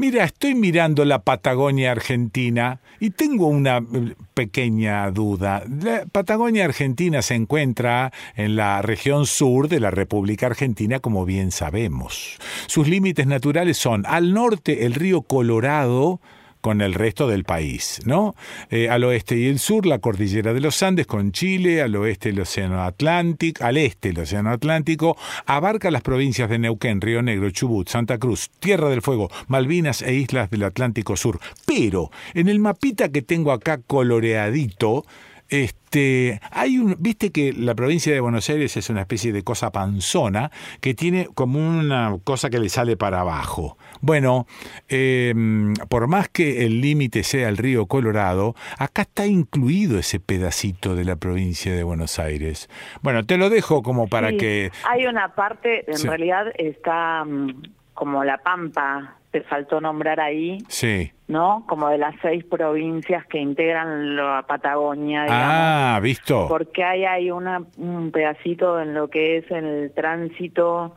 Mira, 0.00 0.24
estoy 0.24 0.54
mirando 0.54 1.04
la 1.04 1.24
Patagonia 1.24 1.92
Argentina 1.92 2.80
y 3.00 3.10
tengo 3.10 3.48
una 3.48 3.76
eh, 3.76 4.14
pequeña 4.32 5.10
duda. 5.10 5.62
La 5.68 6.06
Patagonia 6.10 6.64
Argentina 6.64 7.20
se 7.20 7.34
encuentra 7.34 8.10
en 8.34 8.56
la 8.56 8.80
región 8.80 9.26
sur 9.26 9.68
de 9.68 9.78
la 9.78 9.90
República 9.90 10.46
Argentina, 10.46 11.00
como 11.00 11.26
bien 11.26 11.50
sabemos. 11.50 12.38
Sus 12.66 12.88
límites 12.88 13.26
naturales 13.26 13.76
son 13.76 14.06
al 14.06 14.32
norte 14.32 14.86
el 14.86 14.94
río 14.94 15.20
Colorado, 15.20 16.18
con 16.60 16.80
el 16.80 16.94
resto 16.94 17.26
del 17.26 17.44
país, 17.44 18.00
¿no? 18.04 18.34
Eh, 18.70 18.88
al 18.88 19.04
oeste 19.04 19.36
y 19.36 19.46
el 19.46 19.58
sur, 19.58 19.86
la 19.86 19.98
cordillera 19.98 20.52
de 20.52 20.60
los 20.60 20.82
Andes 20.82 21.06
con 21.06 21.32
Chile, 21.32 21.82
al 21.82 21.96
oeste 21.96 22.30
el 22.30 22.40
Océano 22.40 22.82
Atlántico, 22.82 23.64
al 23.64 23.76
este 23.76 24.10
el 24.10 24.18
Océano 24.18 24.50
Atlántico, 24.50 25.16
abarca 25.46 25.90
las 25.90 26.02
provincias 26.02 26.50
de 26.50 26.58
Neuquén, 26.58 27.00
Río 27.00 27.22
Negro, 27.22 27.50
Chubut, 27.50 27.88
Santa 27.88 28.18
Cruz, 28.18 28.50
Tierra 28.58 28.88
del 28.88 29.02
Fuego, 29.02 29.30
Malvinas 29.48 30.02
e 30.02 30.14
islas 30.14 30.50
del 30.50 30.64
Atlántico 30.64 31.16
Sur. 31.16 31.40
Pero 31.66 32.10
en 32.34 32.48
el 32.48 32.58
mapita 32.58 33.10
que 33.10 33.22
tengo 33.22 33.52
acá 33.52 33.78
coloreadito, 33.78 35.04
este, 35.50 36.40
hay 36.50 36.78
un, 36.78 36.96
viste 36.98 37.32
que 37.32 37.52
la 37.52 37.74
provincia 37.74 38.12
de 38.12 38.20
Buenos 38.20 38.48
Aires 38.48 38.76
es 38.76 38.88
una 38.88 39.00
especie 39.00 39.32
de 39.32 39.42
cosa 39.42 39.70
panzona 39.72 40.50
que 40.80 40.94
tiene 40.94 41.28
como 41.34 41.58
una 41.58 42.16
cosa 42.24 42.50
que 42.50 42.58
le 42.58 42.68
sale 42.68 42.96
para 42.96 43.20
abajo. 43.20 43.76
Bueno, 44.00 44.46
em, 44.88 45.74
por 45.88 46.06
más 46.06 46.28
que 46.28 46.64
el 46.64 46.80
límite 46.80 47.24
sea 47.24 47.48
el 47.48 47.56
río 47.56 47.86
Colorado, 47.86 48.54
acá 48.78 49.02
está 49.02 49.26
incluido 49.26 49.98
ese 49.98 50.20
pedacito 50.20 50.94
de 50.94 51.04
la 51.04 51.16
provincia 51.16 51.74
de 51.74 51.82
Buenos 51.82 52.18
Aires. 52.18 52.70
Bueno, 53.02 53.26
te 53.26 53.36
lo 53.36 53.50
dejo 53.50 53.82
como 53.82 54.08
para 54.08 54.32
que... 54.32 54.70
Hay 54.88 55.06
una 55.06 55.34
parte, 55.34 55.84
en 55.90 56.02
realidad 56.06 56.46
está 56.56 57.24
mm, 57.24 57.62
como 57.94 58.24
la 58.24 58.38
Pampa, 58.38 59.19
te 59.30 59.42
faltó 59.42 59.80
nombrar 59.80 60.20
ahí. 60.20 60.58
Sí. 60.68 61.12
¿no? 61.30 61.64
Como 61.68 61.88
de 61.88 61.98
las 61.98 62.16
seis 62.20 62.44
provincias 62.44 63.24
que 63.26 63.38
integran 63.38 64.16
la 64.16 64.44
Patagonia. 64.48 65.26
ah, 65.28 66.00
visto. 66.02 66.46
Porque 66.48 66.82
hay, 66.82 67.04
hay 67.04 67.30
una, 67.30 67.62
un 67.76 68.10
pedacito 68.10 68.80
en 68.80 68.94
lo 68.94 69.08
que 69.08 69.38
es 69.38 69.50
el 69.50 69.92
tránsito 69.94 70.94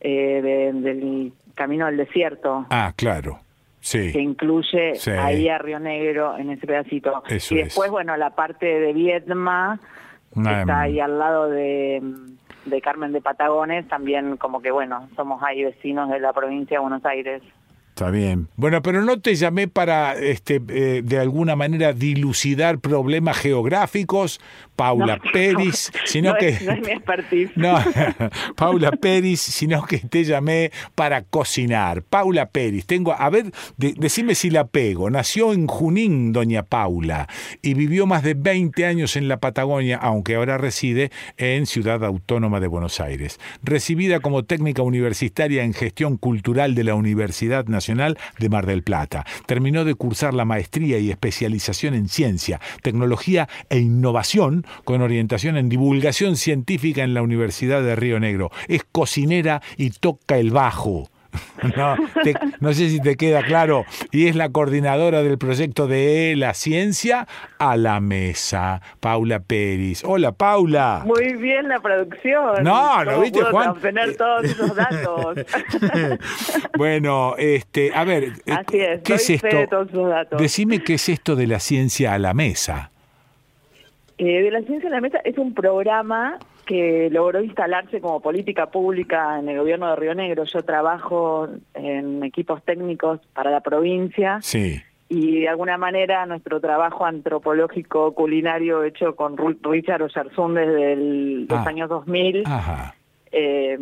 eh, 0.00 0.72
del 0.74 1.32
camino 1.54 1.86
del 1.86 1.98
desierto. 1.98 2.66
Ah, 2.70 2.92
claro. 2.96 3.40
Sí. 3.80 4.12
que 4.12 4.20
incluye 4.20 4.94
ahí 5.20 5.46
a 5.50 5.58
Río 5.58 5.78
Negro 5.78 6.38
en 6.38 6.48
ese 6.48 6.66
pedacito. 6.66 7.22
y 7.28 7.54
después, 7.56 7.90
bueno, 7.90 8.16
la 8.16 8.30
parte 8.30 8.64
de 8.64 8.94
Viedma, 8.94 9.78
que 10.32 10.40
está 10.40 10.80
ahí 10.80 11.00
al 11.00 11.18
lado 11.18 11.50
de, 11.50 12.00
de 12.64 12.80
Carmen 12.80 13.12
de 13.12 13.20
Patagones, 13.20 13.86
también 13.86 14.38
como 14.38 14.62
que, 14.62 14.70
bueno, 14.70 15.10
somos 15.14 15.42
ahí 15.42 15.62
vecinos 15.62 16.08
de 16.08 16.18
la 16.18 16.32
provincia 16.32 16.78
de 16.78 16.80
Buenos 16.80 17.04
Aires. 17.04 17.42
Está 17.94 18.10
bien. 18.10 18.48
Bueno, 18.56 18.82
pero 18.82 19.02
no 19.02 19.20
te 19.20 19.36
llamé 19.36 19.68
para, 19.68 20.14
este, 20.14 20.60
eh, 20.68 21.02
de 21.04 21.18
alguna 21.20 21.54
manera, 21.54 21.92
dilucidar 21.92 22.80
problemas 22.80 23.38
geográficos, 23.38 24.40
Paula 24.74 25.20
Pérez, 25.32 25.92
sino 26.04 26.34
que... 26.34 26.58
no 26.64 26.72
es 26.72 26.80
mi 26.80 26.90
expertise. 26.90 27.52
No, 27.54 27.78
Paula 28.56 28.90
Pérez, 28.90 29.38
sino 29.38 29.86
que 29.86 29.98
te 29.98 30.24
llamé 30.24 30.72
para 30.96 31.22
cocinar. 31.22 32.02
Paula 32.02 32.46
Pérez, 32.46 32.84
tengo, 32.84 33.12
a 33.12 33.30
ver, 33.30 33.52
decime 33.76 34.34
si 34.34 34.50
la 34.50 34.66
pego. 34.66 35.08
Nació 35.08 35.52
en 35.52 35.68
Junín, 35.68 36.32
doña 36.32 36.64
Paula, 36.64 37.28
y 37.62 37.74
vivió 37.74 38.06
más 38.06 38.24
de 38.24 38.34
20 38.34 38.86
años 38.86 39.14
en 39.14 39.28
la 39.28 39.36
Patagonia, 39.36 39.98
aunque 39.98 40.34
ahora 40.34 40.58
reside 40.58 41.12
en 41.36 41.66
Ciudad 41.66 42.04
Autónoma 42.04 42.58
de 42.58 42.66
Buenos 42.66 42.98
Aires. 42.98 43.38
Recibida 43.62 44.18
como 44.18 44.42
técnica 44.42 44.82
universitaria 44.82 45.62
en 45.62 45.74
gestión 45.74 46.16
cultural 46.16 46.74
de 46.74 46.82
la 46.82 46.96
Universidad 46.96 47.66
Nacional 47.66 47.83
de 47.86 48.48
Mar 48.48 48.66
del 48.66 48.82
Plata. 48.82 49.24
Terminó 49.46 49.84
de 49.84 49.94
cursar 49.94 50.34
la 50.34 50.44
maestría 50.44 50.98
y 50.98 51.10
especialización 51.10 51.94
en 51.94 52.08
ciencia, 52.08 52.60
tecnología 52.82 53.48
e 53.68 53.78
innovación 53.78 54.66
con 54.84 55.02
orientación 55.02 55.56
en 55.56 55.68
divulgación 55.68 56.36
científica 56.36 57.02
en 57.02 57.14
la 57.14 57.22
Universidad 57.22 57.82
de 57.82 57.96
Río 57.96 58.20
Negro. 58.20 58.50
Es 58.68 58.84
cocinera 58.84 59.62
y 59.76 59.90
toca 59.90 60.38
el 60.38 60.50
bajo. 60.50 61.10
No, 61.76 61.96
no 62.60 62.72
sé 62.74 62.90
si 62.90 63.00
te 63.00 63.16
queda 63.16 63.42
claro. 63.42 63.84
Y 64.10 64.28
es 64.28 64.36
la 64.36 64.50
coordinadora 64.50 65.22
del 65.22 65.38
proyecto 65.38 65.86
de 65.86 66.34
La 66.36 66.54
Ciencia 66.54 67.26
a 67.58 67.76
la 67.76 68.00
Mesa, 68.00 68.82
Paula 69.00 69.40
Pérez. 69.40 70.02
Hola, 70.04 70.32
Paula. 70.32 71.02
Muy 71.06 71.34
bien 71.34 71.68
la 71.68 71.80
producción. 71.80 72.62
No, 72.62 73.04
¿no 73.04 73.20
viste, 73.20 73.42
Juan? 73.42 73.70
obtener 73.70 74.16
todos 74.16 74.44
esos 74.44 74.74
datos. 74.76 75.36
bueno, 76.76 77.34
este, 77.38 77.92
a 77.94 78.04
ver, 78.04 78.32
eh, 78.46 79.00
¿qué 79.02 79.14
es 79.14 79.30
esto? 79.30 79.86
Decime 80.38 80.82
qué 80.82 80.94
es 80.94 81.08
esto 81.08 81.36
de 81.36 81.46
La 81.46 81.60
Ciencia 81.60 82.14
a 82.14 82.18
la 82.18 82.34
Mesa. 82.34 82.90
Eh, 84.18 84.42
de 84.42 84.50
la 84.50 84.62
Ciencia 84.62 84.88
a 84.88 84.92
la 84.92 85.00
Mesa 85.00 85.18
es 85.24 85.38
un 85.38 85.54
programa 85.54 86.38
que 86.64 87.08
logró 87.10 87.42
instalarse 87.42 88.00
como 88.00 88.20
política 88.20 88.66
pública 88.66 89.38
en 89.38 89.48
el 89.48 89.58
gobierno 89.58 89.88
de 89.88 89.96
Río 89.96 90.14
Negro. 90.14 90.44
Yo 90.44 90.62
trabajo 90.62 91.48
en 91.74 92.22
equipos 92.24 92.62
técnicos 92.64 93.20
para 93.32 93.50
la 93.50 93.60
provincia. 93.60 94.38
Sí. 94.42 94.80
Y 95.08 95.40
de 95.40 95.48
alguna 95.48 95.76
manera 95.76 96.24
nuestro 96.26 96.60
trabajo 96.60 97.04
antropológico 97.04 98.14
culinario 98.14 98.82
hecho 98.84 99.14
con 99.14 99.36
Richard 99.36 100.02
Oyarzún 100.02 100.54
desde 100.54 100.96
los 100.96 101.58
ah. 101.58 101.68
años 101.68 101.88
2000, 101.88 102.44
eh, 103.30 103.78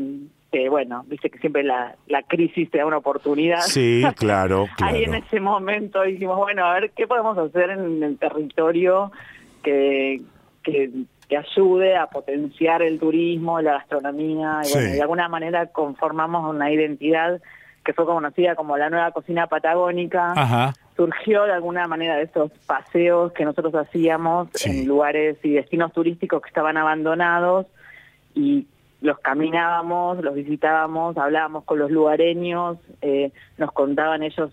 que 0.51 0.69
bueno, 0.69 1.05
viste 1.07 1.31
que 1.31 1.39
siempre 1.39 1.63
la, 1.63 1.95
la 2.09 2.23
crisis 2.25 2.71
te 2.71 2.79
da 2.79 2.87
una 2.87 2.99
oportunidad. 2.99 3.61
Sí, 3.61 4.03
claro, 4.17 4.67
claro. 4.77 4.95
Ahí 4.95 5.05
en 5.05 5.15
ese 5.15 5.41
momento 5.41 6.03
dijimos, 6.03 6.37
bueno, 6.37 6.67
a 6.67 6.75
ver 6.75 6.91
qué 6.91 7.07
podemos 7.07 7.39
hacer 7.39 7.71
en 7.71 8.03
el 8.03 8.19
territorio 8.19 9.13
que, 9.63 10.21
que 10.63 10.91
que 11.33 11.39
ayude 11.39 11.97
a 11.97 12.09
potenciar 12.09 12.83
el 12.83 12.99
turismo, 12.99 13.59
la 13.63 13.73
gastronomía, 13.79 14.61
y 14.69 14.73
bueno, 14.73 14.91
de 14.91 15.01
alguna 15.01 15.29
manera 15.29 15.67
conformamos 15.69 16.55
una 16.55 16.71
identidad 16.71 17.41
que 17.83 17.95
fue 17.95 18.05
conocida 18.05 18.55
como 18.55 18.77
la 18.77 18.91
nueva 18.91 19.13
cocina 19.13 19.47
patagónica. 19.47 20.75
Surgió 20.95 21.45
de 21.45 21.53
alguna 21.53 21.89
manera 21.89 22.17
de 22.17 22.25
esos 22.25 22.51
paseos 22.67 23.33
que 23.33 23.47
nosotros 23.47 23.75
hacíamos 23.75 24.49
en 24.67 24.87
lugares 24.87 25.39
y 25.43 25.53
destinos 25.53 25.95
turísticos 25.95 26.43
que 26.43 26.49
estaban 26.49 26.77
abandonados 26.77 27.65
y 28.35 28.67
los 29.01 29.19
caminábamos, 29.19 30.23
los 30.23 30.35
visitábamos, 30.35 31.17
hablábamos 31.17 31.65
con 31.65 31.79
los 31.79 31.91
lugareños, 31.91 32.77
eh, 33.01 33.33
nos 33.57 33.73
contaban 33.73 34.23
ellos 34.23 34.51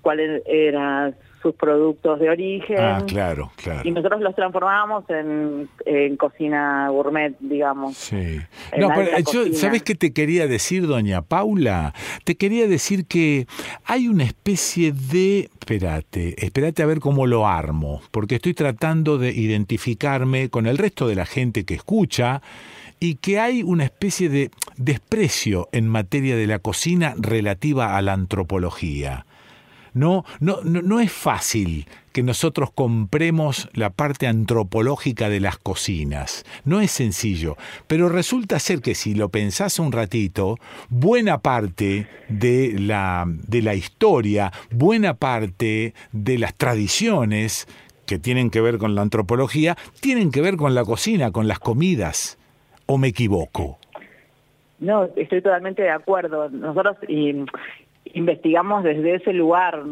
cuál 0.00 0.20
era 0.46 1.12
sus 1.44 1.54
productos 1.54 2.18
de 2.18 2.30
origen. 2.30 2.78
Ah, 2.80 3.04
claro, 3.06 3.52
claro. 3.62 3.82
Y 3.84 3.90
nosotros 3.92 4.22
los 4.22 4.34
transformábamos 4.34 5.04
en, 5.10 6.16
cocina 6.16 6.88
gourmet, 6.88 7.36
digamos. 7.38 7.96
Sí. 7.98 8.40
No, 8.78 8.88
pero 8.94 9.10
yo, 9.30 9.52
¿sabes 9.52 9.82
qué 9.82 9.94
te 9.94 10.14
quería 10.14 10.46
decir, 10.46 10.86
doña 10.86 11.20
Paula? 11.20 11.92
Te 12.24 12.36
quería 12.36 12.66
decir 12.66 13.06
que 13.06 13.46
hay 13.84 14.08
una 14.08 14.24
especie 14.24 14.92
de... 14.92 15.50
Espérate, 15.60 16.42
espérate 16.42 16.82
a 16.82 16.86
ver 16.86 17.00
cómo 17.00 17.26
lo 17.26 17.46
armo, 17.46 18.00
porque 18.10 18.36
estoy 18.36 18.54
tratando 18.54 19.18
de 19.18 19.32
identificarme 19.32 20.48
con 20.48 20.66
el 20.66 20.78
resto 20.78 21.06
de 21.06 21.14
la 21.14 21.26
gente 21.26 21.64
que 21.64 21.74
escucha 21.74 22.40
y 23.00 23.16
que 23.16 23.38
hay 23.38 23.62
una 23.62 23.84
especie 23.84 24.30
de 24.30 24.50
desprecio 24.78 25.68
en 25.72 25.88
materia 25.88 26.36
de 26.36 26.46
la 26.46 26.58
cocina 26.58 27.14
relativa 27.18 27.98
a 27.98 28.02
la 28.02 28.14
antropología. 28.14 29.26
No, 29.94 30.24
no, 30.40 30.60
no, 30.62 30.98
es 30.98 31.12
fácil 31.12 31.86
que 32.12 32.24
nosotros 32.24 32.70
compremos 32.72 33.68
la 33.74 33.90
parte 33.90 34.26
antropológica 34.26 35.28
de 35.28 35.38
las 35.38 35.56
cocinas. 35.56 36.44
No 36.64 36.80
es 36.80 36.90
sencillo, 36.90 37.56
pero 37.86 38.08
resulta 38.08 38.58
ser 38.58 38.80
que 38.80 38.96
si 38.96 39.14
lo 39.14 39.28
pensás 39.28 39.78
un 39.78 39.92
ratito, 39.92 40.58
buena 40.88 41.38
parte 41.38 42.08
de 42.28 42.74
la, 42.78 43.24
de 43.26 43.62
la 43.62 43.74
historia, 43.74 44.52
buena 44.70 45.14
parte 45.14 45.94
de 46.10 46.38
las 46.38 46.54
tradiciones 46.54 47.68
que 48.04 48.18
tienen 48.18 48.50
que 48.50 48.60
ver 48.60 48.78
con 48.78 48.96
la 48.96 49.02
antropología, 49.02 49.76
tienen 50.00 50.32
que 50.32 50.40
ver 50.40 50.56
con 50.56 50.74
la 50.74 50.84
cocina, 50.84 51.30
con 51.30 51.46
las 51.46 51.60
comidas. 51.60 52.36
¿O 52.86 52.98
me 52.98 53.08
equivoco? 53.08 53.78
No, 54.80 55.04
estoy 55.16 55.40
totalmente 55.40 55.82
de 55.82 55.90
acuerdo. 55.90 56.50
Nosotros, 56.50 56.96
y 57.08 57.32
investigamos 58.12 58.84
desde 58.84 59.16
ese 59.16 59.32
lugar, 59.32 59.82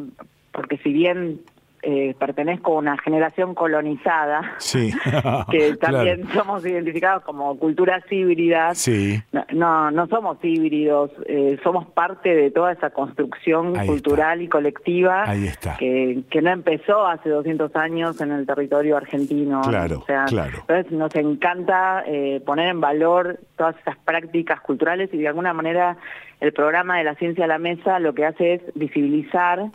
porque 0.52 0.78
si 0.78 0.92
bien 0.92 1.40
eh, 1.82 2.14
pertenezco 2.18 2.74
a 2.74 2.78
una 2.78 2.98
generación 2.98 3.54
colonizada, 3.54 4.54
sí. 4.58 4.92
que 5.50 5.76
también 5.80 6.28
somos 6.28 6.64
identificados 6.64 7.24
como 7.24 7.58
culturas 7.58 8.04
híbridas. 8.10 8.78
Sí. 8.78 9.20
No, 9.52 9.90
no, 9.90 10.06
somos 10.06 10.38
híbridos, 10.42 11.10
eh, 11.26 11.58
somos 11.62 11.86
parte 11.88 12.34
de 12.34 12.50
toda 12.50 12.72
esa 12.72 12.90
construcción 12.90 13.74
cultural 13.86 14.42
y 14.42 14.48
colectiva 14.48 15.24
Ahí 15.24 15.46
está. 15.46 15.76
Que, 15.76 16.22
que, 16.30 16.42
no 16.42 16.50
empezó 16.50 17.06
hace 17.06 17.28
200 17.28 17.74
años 17.76 18.20
en 18.20 18.32
el 18.32 18.46
territorio 18.46 18.96
argentino. 18.96 19.62
Claro, 19.62 20.04
claro. 20.26 20.58
Entonces 20.60 20.92
nos 20.92 21.14
encanta 21.14 22.04
eh, 22.06 22.40
poner 22.44 22.68
en 22.68 22.80
valor 22.80 23.40
todas 23.56 23.76
esas 23.78 23.96
prácticas 23.98 24.60
culturales 24.60 25.10
y 25.12 25.18
de 25.18 25.28
alguna 25.28 25.52
manera 25.52 25.96
el 26.40 26.52
programa 26.52 26.98
de 26.98 27.04
la 27.04 27.14
ciencia 27.14 27.44
a 27.44 27.48
la 27.48 27.58
mesa 27.58 27.98
lo 27.98 28.14
que 28.14 28.26
hace 28.26 28.54
es 28.54 28.62
visibilizar 28.74 29.70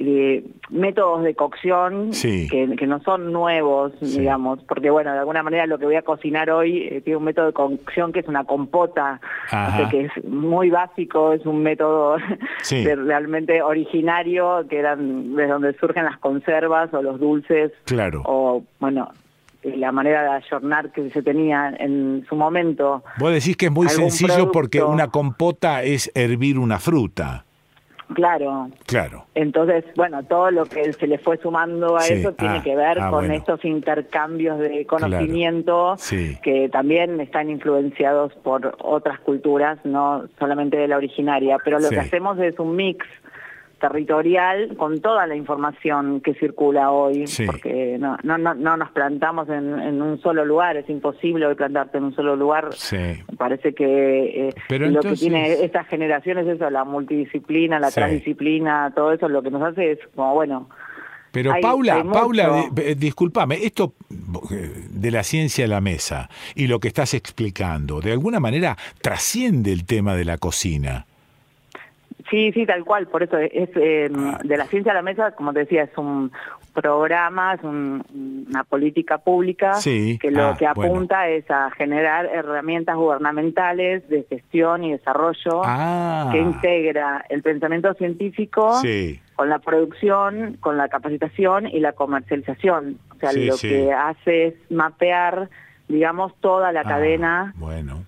eh, 0.00 0.44
métodos 0.70 1.24
de 1.24 1.34
cocción 1.34 2.12
que, 2.12 2.86
no 2.86 3.02
son 3.02 3.32
nuevos, 3.32 3.92
digamos, 4.00 4.60
porque 4.62 4.90
bueno, 4.90 5.12
de 5.12 5.18
alguna 5.18 5.42
manera 5.42 5.66
lo 5.66 5.76
que 5.76 5.86
voy 5.86 5.96
a 5.96 6.02
cocinar 6.02 6.50
hoy 6.50 6.82
eh, 6.82 7.00
tiene 7.00 7.16
un 7.16 7.24
método 7.24 7.46
de 7.46 7.52
cocción 7.52 8.12
que 8.12 8.20
es 8.20 8.28
una 8.28 8.44
compota, 8.44 9.20
que 9.90 10.02
es 10.02 10.24
muy 10.24 10.70
básico, 10.70 11.32
es 11.32 11.44
un 11.46 11.64
método 11.64 12.16
realmente 12.70 13.60
originario, 13.60 14.64
que 14.70 14.78
eran 14.78 15.34
de 15.34 15.46
donde 15.48 15.76
surgen 15.78 16.04
las 16.04 16.18
conservas 16.18 16.94
o 16.94 17.02
los 17.02 17.18
dulces, 17.18 17.72
claro. 17.84 18.22
o 18.24 18.62
bueno, 18.78 19.10
la 19.64 19.90
manera 19.90 20.22
de 20.22 20.28
ayornar 20.28 20.92
que 20.92 21.10
se 21.10 21.22
tenía 21.22 21.74
en 21.76 22.24
su 22.28 22.36
momento. 22.36 23.02
Vos 23.18 23.32
decís 23.32 23.56
que 23.56 23.66
es 23.66 23.72
muy 23.72 23.88
sencillo 23.88 24.52
porque 24.52 24.80
una 24.80 25.08
compota 25.08 25.82
es 25.82 26.10
hervir 26.14 26.58
una 26.58 26.78
fruta. 26.78 27.46
Claro. 28.14 28.70
Claro. 28.86 29.26
Entonces, 29.34 29.84
bueno, 29.94 30.22
todo 30.24 30.50
lo 30.50 30.64
que 30.64 30.92
se 30.92 31.06
le 31.06 31.18
fue 31.18 31.36
sumando 31.38 31.96
a 31.98 32.06
eso 32.06 32.32
tiene 32.32 32.58
ah, 32.58 32.62
que 32.62 32.74
ver 32.74 32.98
ah, 33.00 33.10
con 33.10 33.30
estos 33.30 33.64
intercambios 33.64 34.58
de 34.58 34.86
conocimiento 34.86 35.96
que 36.42 36.68
también 36.70 37.20
están 37.20 37.50
influenciados 37.50 38.32
por 38.42 38.76
otras 38.80 39.20
culturas, 39.20 39.78
no 39.84 40.24
solamente 40.38 40.76
de 40.76 40.88
la 40.88 40.96
originaria, 40.96 41.58
pero 41.62 41.78
lo 41.78 41.88
que 41.90 42.00
hacemos 42.00 42.38
es 42.38 42.58
un 42.58 42.76
mix 42.76 43.04
territorial 43.78 44.76
con 44.76 45.00
toda 45.00 45.26
la 45.26 45.36
información 45.36 46.20
que 46.20 46.34
circula 46.34 46.90
hoy, 46.90 47.24
porque 47.46 47.96
no, 47.98 48.16
no, 48.22 48.38
no, 48.38 48.54
no, 48.54 48.76
nos 48.76 48.90
plantamos 48.90 49.48
en, 49.48 50.02
un 50.02 50.20
solo 50.20 50.44
lugar, 50.44 50.76
es 50.76 50.88
imposible 50.88 51.46
hoy 51.46 51.54
plantarte 51.54 51.98
en 51.98 52.04
un 52.04 52.14
solo 52.14 52.36
lugar. 52.36 52.70
Parece 53.36 53.74
que 53.74 54.48
eh, 54.48 54.78
lo 54.78 55.00
que 55.00 55.12
tiene 55.12 55.64
esta 55.64 55.84
generación 55.84 56.38
es 56.38 56.48
eso, 56.48 56.68
la 56.70 56.84
multidisciplina, 56.84 57.78
la 57.78 57.90
transdisciplina, 57.90 58.92
todo 58.94 59.12
eso 59.12 59.28
lo 59.28 59.42
que 59.42 59.50
nos 59.50 59.62
hace 59.62 59.92
es 59.92 59.98
como, 60.14 60.34
bueno... 60.34 60.68
Pero 61.30 61.52
Paula, 61.60 62.02
Paula, 62.10 62.64
eh, 62.74 62.94
discúlpame, 62.96 63.62
esto 63.62 63.92
eh, 64.50 64.86
de 64.88 65.10
la 65.10 65.22
ciencia 65.22 65.66
a 65.66 65.68
la 65.68 65.82
mesa 65.82 66.30
y 66.54 66.68
lo 66.68 66.80
que 66.80 66.88
estás 66.88 67.12
explicando, 67.12 68.00
de 68.00 68.12
alguna 68.12 68.40
manera 68.40 68.78
trasciende 69.02 69.72
el 69.72 69.84
tema 69.84 70.16
de 70.16 70.24
la 70.24 70.38
cocina. 70.38 71.06
Sí, 72.30 72.52
sí, 72.52 72.66
tal 72.66 72.84
cual. 72.84 73.06
Por 73.06 73.22
eso 73.22 73.38
es 73.38 73.70
em, 73.74 74.36
de 74.44 74.56
la 74.56 74.66
ciencia 74.66 74.92
a 74.92 74.94
la 74.94 75.02
mesa, 75.02 75.32
como 75.32 75.52
te 75.52 75.60
decía, 75.60 75.84
es 75.84 75.96
un 75.96 76.30
programa, 76.74 77.54
es 77.54 77.64
una 77.64 78.64
política 78.64 79.18
pública 79.18 79.78
que 79.82 80.30
lo 80.30 80.48
ah, 80.48 80.56
que 80.58 80.66
apunta 80.66 81.28
es 81.28 81.50
a 81.50 81.70
generar 81.70 82.26
herramientas 82.26 82.96
gubernamentales 82.96 84.08
de 84.08 84.24
gestión 84.28 84.84
y 84.84 84.92
desarrollo 84.92 85.62
ah. 85.64 86.28
que 86.30 86.38
integra 86.38 87.24
el 87.28 87.42
pensamiento 87.42 87.94
científico 87.94 88.80
con 89.34 89.48
la 89.48 89.58
producción, 89.58 90.56
con 90.60 90.76
la 90.76 90.88
capacitación 90.88 91.66
y 91.66 91.80
la 91.80 91.92
comercialización. 91.92 92.98
O 93.16 93.18
sea, 93.18 93.32
lo 93.32 93.56
que 93.56 93.92
hace 93.92 94.46
es 94.48 94.54
mapear 94.70 95.48
digamos, 95.88 96.32
toda 96.40 96.70
la 96.70 96.80
ah, 96.80 96.84
cadena 96.84 97.54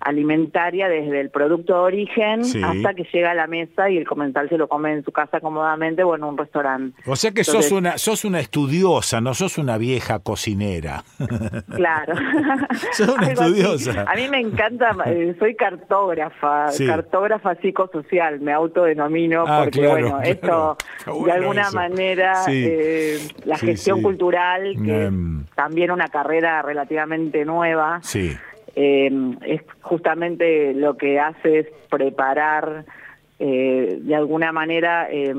alimentaria 0.01 0.87
desde 0.87 1.19
el 1.19 1.31
producto 1.31 1.73
de 1.73 1.79
origen 1.79 2.41
hasta 2.41 2.93
que 2.93 3.07
llega 3.11 3.31
a 3.31 3.33
la 3.33 3.47
mesa 3.47 3.89
y 3.89 3.97
el 3.97 4.07
comensal 4.07 4.49
se 4.49 4.57
lo 4.57 4.67
come 4.67 4.93
en 4.93 5.03
su 5.03 5.11
casa 5.11 5.39
cómodamente 5.39 6.03
o 6.03 6.15
en 6.15 6.23
un 6.23 6.37
restaurante. 6.37 7.01
O 7.07 7.15
sea 7.15 7.31
que 7.31 7.43
sos 7.43 7.71
una 7.71 7.97
sos 7.97 8.23
una 8.23 8.39
estudiosa, 8.39 9.19
no 9.19 9.33
sos 9.33 9.57
una 9.57 9.77
vieja 9.77 10.19
cocinera. 10.19 11.03
Claro. 11.75 12.13
sos 12.93 13.09
una 13.09 13.31
estudiosa. 13.31 14.05
A 14.07 14.15
mí 14.15 14.27
me 14.29 14.39
encanta, 14.39 14.95
eh, 15.05 15.35
soy 15.39 15.55
cartógrafa, 15.55 16.67
cartógrafa 16.85 17.55
psicosocial, 17.55 18.39
me 18.41 18.53
autodenomino 18.53 19.45
ah, 19.47 19.61
porque 19.63 19.87
bueno, 19.87 20.21
esto 20.21 20.77
de 21.25 21.31
alguna 21.31 21.71
manera 21.71 22.43
eh, 22.47 23.19
la 23.45 23.57
gestión 23.57 24.01
cultural 24.01 24.75
que 24.83 25.05
em. 25.05 25.45
también 25.55 25.91
una 25.91 26.07
carrera 26.07 26.61
relativamente 26.61 27.45
nueva 27.45 27.70
sí. 28.01 28.37
Eh, 28.75 29.11
es 29.45 29.61
justamente 29.81 30.73
lo 30.73 30.95
que 30.95 31.19
hace 31.19 31.59
es 31.59 31.67
preparar 31.89 32.85
eh, 33.39 33.97
de 34.01 34.15
alguna 34.15 34.51
manera 34.51 35.07
eh, 35.11 35.33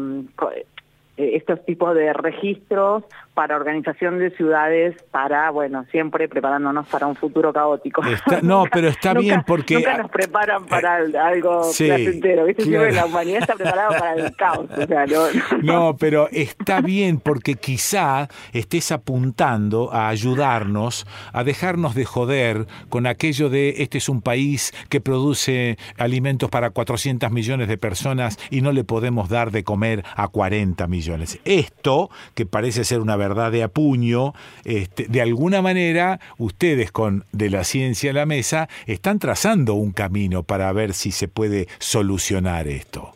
estos 1.16 1.64
tipos 1.64 1.94
de 1.94 2.12
registros 2.12 3.04
para 3.34 3.56
organización 3.56 4.18
de 4.18 4.30
ciudades, 4.30 4.94
para, 5.10 5.50
bueno, 5.50 5.86
siempre 5.90 6.28
preparándonos 6.28 6.86
para 6.88 7.06
un 7.06 7.16
futuro 7.16 7.52
caótico. 7.52 8.02
no, 8.42 8.64
pero 8.70 8.88
está 8.88 9.14
bien 9.14 9.42
porque... 9.46 9.76
Nunca 9.76 9.98
nos 9.98 10.10
preparan 10.10 10.66
para 10.66 10.96
algo 10.96 11.64
sí, 11.64 11.86
placentero, 11.86 12.44
¿viste? 12.44 12.92
la 12.92 13.06
humanidad 13.06 13.40
está 13.40 13.54
preparada 13.54 13.98
para 13.98 14.14
el 14.14 14.36
caos, 14.36 14.68
o 14.70 14.86
sea, 14.86 15.06
no, 15.06 15.26
no, 15.62 15.96
pero 15.96 16.28
está 16.30 16.80
bien 16.80 17.20
porque 17.20 17.54
quizá 17.54 18.28
estés 18.52 18.92
apuntando 18.92 19.92
a 19.92 20.08
ayudarnos, 20.08 21.06
a 21.32 21.44
dejarnos 21.44 21.94
de 21.94 22.04
joder 22.04 22.66
con 22.88 23.06
aquello 23.06 23.48
de 23.48 23.74
este 23.78 23.98
es 23.98 24.08
un 24.08 24.20
país 24.20 24.72
que 24.88 25.00
produce 25.00 25.78
alimentos 25.96 26.50
para 26.50 26.70
400 26.70 27.30
millones 27.30 27.68
de 27.68 27.78
personas 27.78 28.38
y 28.50 28.60
no 28.60 28.72
le 28.72 28.84
podemos 28.84 29.28
dar 29.28 29.50
de 29.50 29.64
comer 29.64 30.04
a 30.16 30.28
40 30.28 30.86
millones. 30.86 31.38
Esto, 31.44 32.10
que 32.34 32.46
parece 32.46 32.84
ser 32.84 33.00
una 33.00 33.16
verdad 33.22 33.52
de 33.52 33.62
apuño, 33.62 34.32
este, 34.64 35.06
de 35.08 35.22
alguna 35.22 35.62
manera 35.62 36.18
ustedes 36.38 36.90
con 36.90 37.24
de 37.32 37.50
la 37.50 37.64
ciencia 37.64 38.10
a 38.10 38.14
la 38.14 38.26
mesa 38.26 38.68
están 38.86 39.18
trazando 39.18 39.74
un 39.74 39.92
camino 39.92 40.42
para 40.42 40.72
ver 40.72 40.92
si 40.92 41.12
se 41.12 41.28
puede 41.28 41.66
solucionar 41.78 42.66
esto. 42.66 43.12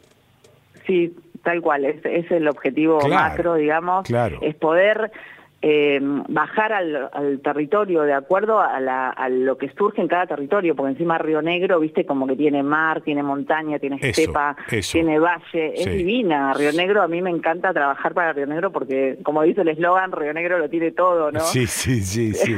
Sí, 0.86 1.12
tal 1.42 1.60
cual, 1.60 1.84
es, 1.84 2.04
es 2.04 2.30
el 2.30 2.46
objetivo 2.46 3.00
macro, 3.08 3.54
digamos, 3.54 4.06
claro. 4.06 4.38
es 4.42 4.54
poder 4.54 5.10
eh, 5.62 5.98
bajar 6.28 6.72
al, 6.72 7.40
territorio 7.42 8.02
de 8.02 8.12
acuerdo 8.12 8.60
a, 8.60 9.28
lo 9.28 9.56
que 9.56 9.70
surge 9.70 10.02
en 10.02 10.08
cada 10.08 10.26
territorio, 10.26 10.76
porque 10.76 10.92
encima 10.92 11.18
Río 11.18 11.40
Negro, 11.42 11.80
viste, 11.80 12.04
como 12.04 12.26
que 12.26 12.36
tiene 12.36 12.62
mar, 12.62 13.00
tiene 13.00 13.22
montaña, 13.22 13.78
tiene 13.78 13.98
estepa, 14.00 14.56
tiene 14.92 15.18
valle, 15.18 15.72
es 15.74 15.86
divina. 15.86 16.52
Río 16.54 16.72
Negro, 16.72 17.02
a 17.02 17.08
mí 17.08 17.22
me 17.22 17.30
encanta 17.30 17.72
trabajar 17.72 18.14
para 18.14 18.32
Río 18.32 18.46
Negro 18.46 18.70
porque, 18.70 19.18
como 19.22 19.42
dice 19.42 19.62
el 19.62 19.68
eslogan, 19.68 20.12
Río 20.12 20.32
Negro 20.34 20.58
lo 20.58 20.68
tiene 20.68 20.92
todo, 20.92 21.32
¿no? 21.32 21.40
Sí, 21.40 21.66
sí, 21.66 22.02
sí, 22.02 22.32
sí, 22.32 22.56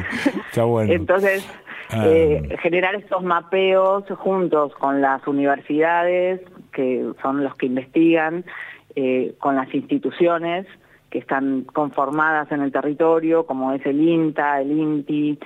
está 0.48 0.64
bueno. 0.64 0.92
Entonces, 0.98 1.48
ah. 1.90 2.04
eh, 2.04 2.56
generar 2.60 2.96
estos 2.96 3.22
mapeos 3.22 4.04
juntos 4.18 4.74
con 4.74 5.00
las 5.00 5.26
universidades, 5.26 6.40
que 6.72 7.06
son 7.22 7.44
los 7.44 7.54
que 7.54 7.66
investigan, 7.66 8.44
eh, 8.96 9.34
con 9.38 9.54
las 9.54 9.72
instituciones, 9.72 10.66
que 11.10 11.18
están 11.18 11.62
conformadas 11.64 12.50
en 12.52 12.62
el 12.62 12.72
territorio, 12.72 13.46
como 13.46 13.72
es 13.72 13.84
el 13.86 14.00
INTA, 14.00 14.60
el 14.60 14.72
INTI, 14.72 15.38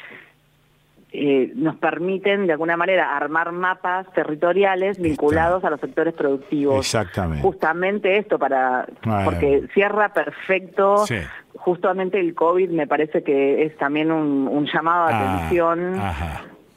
eh, 1.15 1.53
nos 1.55 1.77
permiten 1.77 2.47
de 2.47 2.53
alguna 2.53 2.77
manera 2.77 3.15
armar 3.15 3.53
mapas 3.53 4.11
territoriales 4.15 4.99
vinculados 4.99 5.63
a 5.63 5.69
los 5.69 5.79
sectores 5.79 6.15
productivos. 6.15 6.79
Exactamente. 6.79 7.43
Justamente 7.43 8.17
esto 8.17 8.39
para 8.39 8.87
porque 9.25 9.69
cierra 9.75 10.13
perfecto. 10.15 11.05
Justamente 11.55 12.19
el 12.19 12.35
COVID 12.35 12.71
me 12.71 12.87
parece 12.87 13.23
que 13.23 13.65
es 13.65 13.77
también 13.77 14.11
un, 14.11 14.67
llamado 14.73 15.09
de 15.09 15.13
ah, 15.13 15.37
atención 15.37 16.01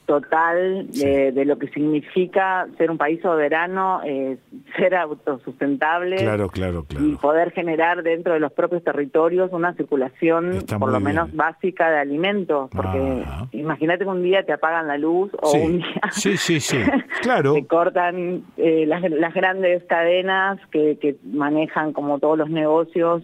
total 0.05 0.87
de, 0.91 1.45
lo 1.45 1.57
que 1.57 1.67
significa 1.69 2.67
ser 2.77 2.91
un 2.91 2.97
país 2.97 3.21
soberano, 3.21 4.01
eh, 4.05 4.37
ser 4.77 4.95
autosustentable 4.95 6.17
claro, 6.17 6.49
claro, 6.49 6.85
claro. 6.85 7.05
y 7.05 7.15
poder 7.15 7.51
generar 7.51 8.03
dentro 8.03 8.33
de 8.33 8.39
los 8.39 8.51
propios 8.53 8.83
territorios 8.83 9.51
una 9.51 9.73
circulación 9.73 10.63
por 10.79 10.91
lo 10.91 10.99
menos 10.99 11.33
básica 11.35 11.89
de 11.89 11.97
alimentos, 11.97 12.69
porque 12.71 13.23
imagínate 13.51 14.03
que 14.03 14.09
un 14.09 14.23
día 14.23 14.43
te 14.43 14.53
apagan 14.53 14.87
la 14.87 14.97
luz 14.97 15.31
o 15.41 15.51
un 15.57 15.77
día 15.77 16.01
sí, 16.11 16.37
sí, 16.37 16.59
sí. 16.59 16.77
claro. 17.21 17.53
te 17.53 17.65
cortan 17.65 18.43
eh, 18.57 18.85
las, 18.85 19.01
las, 19.09 19.33
grandes 19.33 19.83
cadenas 19.85 20.59
que, 20.71 20.97
que 20.99 21.17
manejan 21.23 21.93
como 21.93 22.19
todos 22.19 22.37
los 22.37 22.49
negocios 22.49 23.23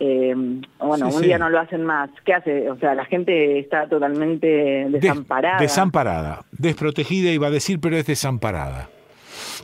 eh, 0.00 0.34
bueno, 0.78 1.08
un 1.08 1.22
día 1.22 1.38
no 1.38 1.48
lo 1.48 1.60
hacen 1.60 1.84
más. 1.84 2.10
¿Qué 2.24 2.34
hace? 2.34 2.70
O 2.70 2.78
sea, 2.78 2.94
la 2.94 3.04
gente 3.04 3.58
está 3.58 3.88
totalmente 3.88 4.86
desamparada. 4.88 5.58
desamparada, 5.58 6.40
desprotegida 6.52 7.30
iba 7.30 7.48
a 7.48 7.50
decir, 7.50 7.80
pero 7.80 7.96
es 7.96 8.06
desamparada. 8.06 8.88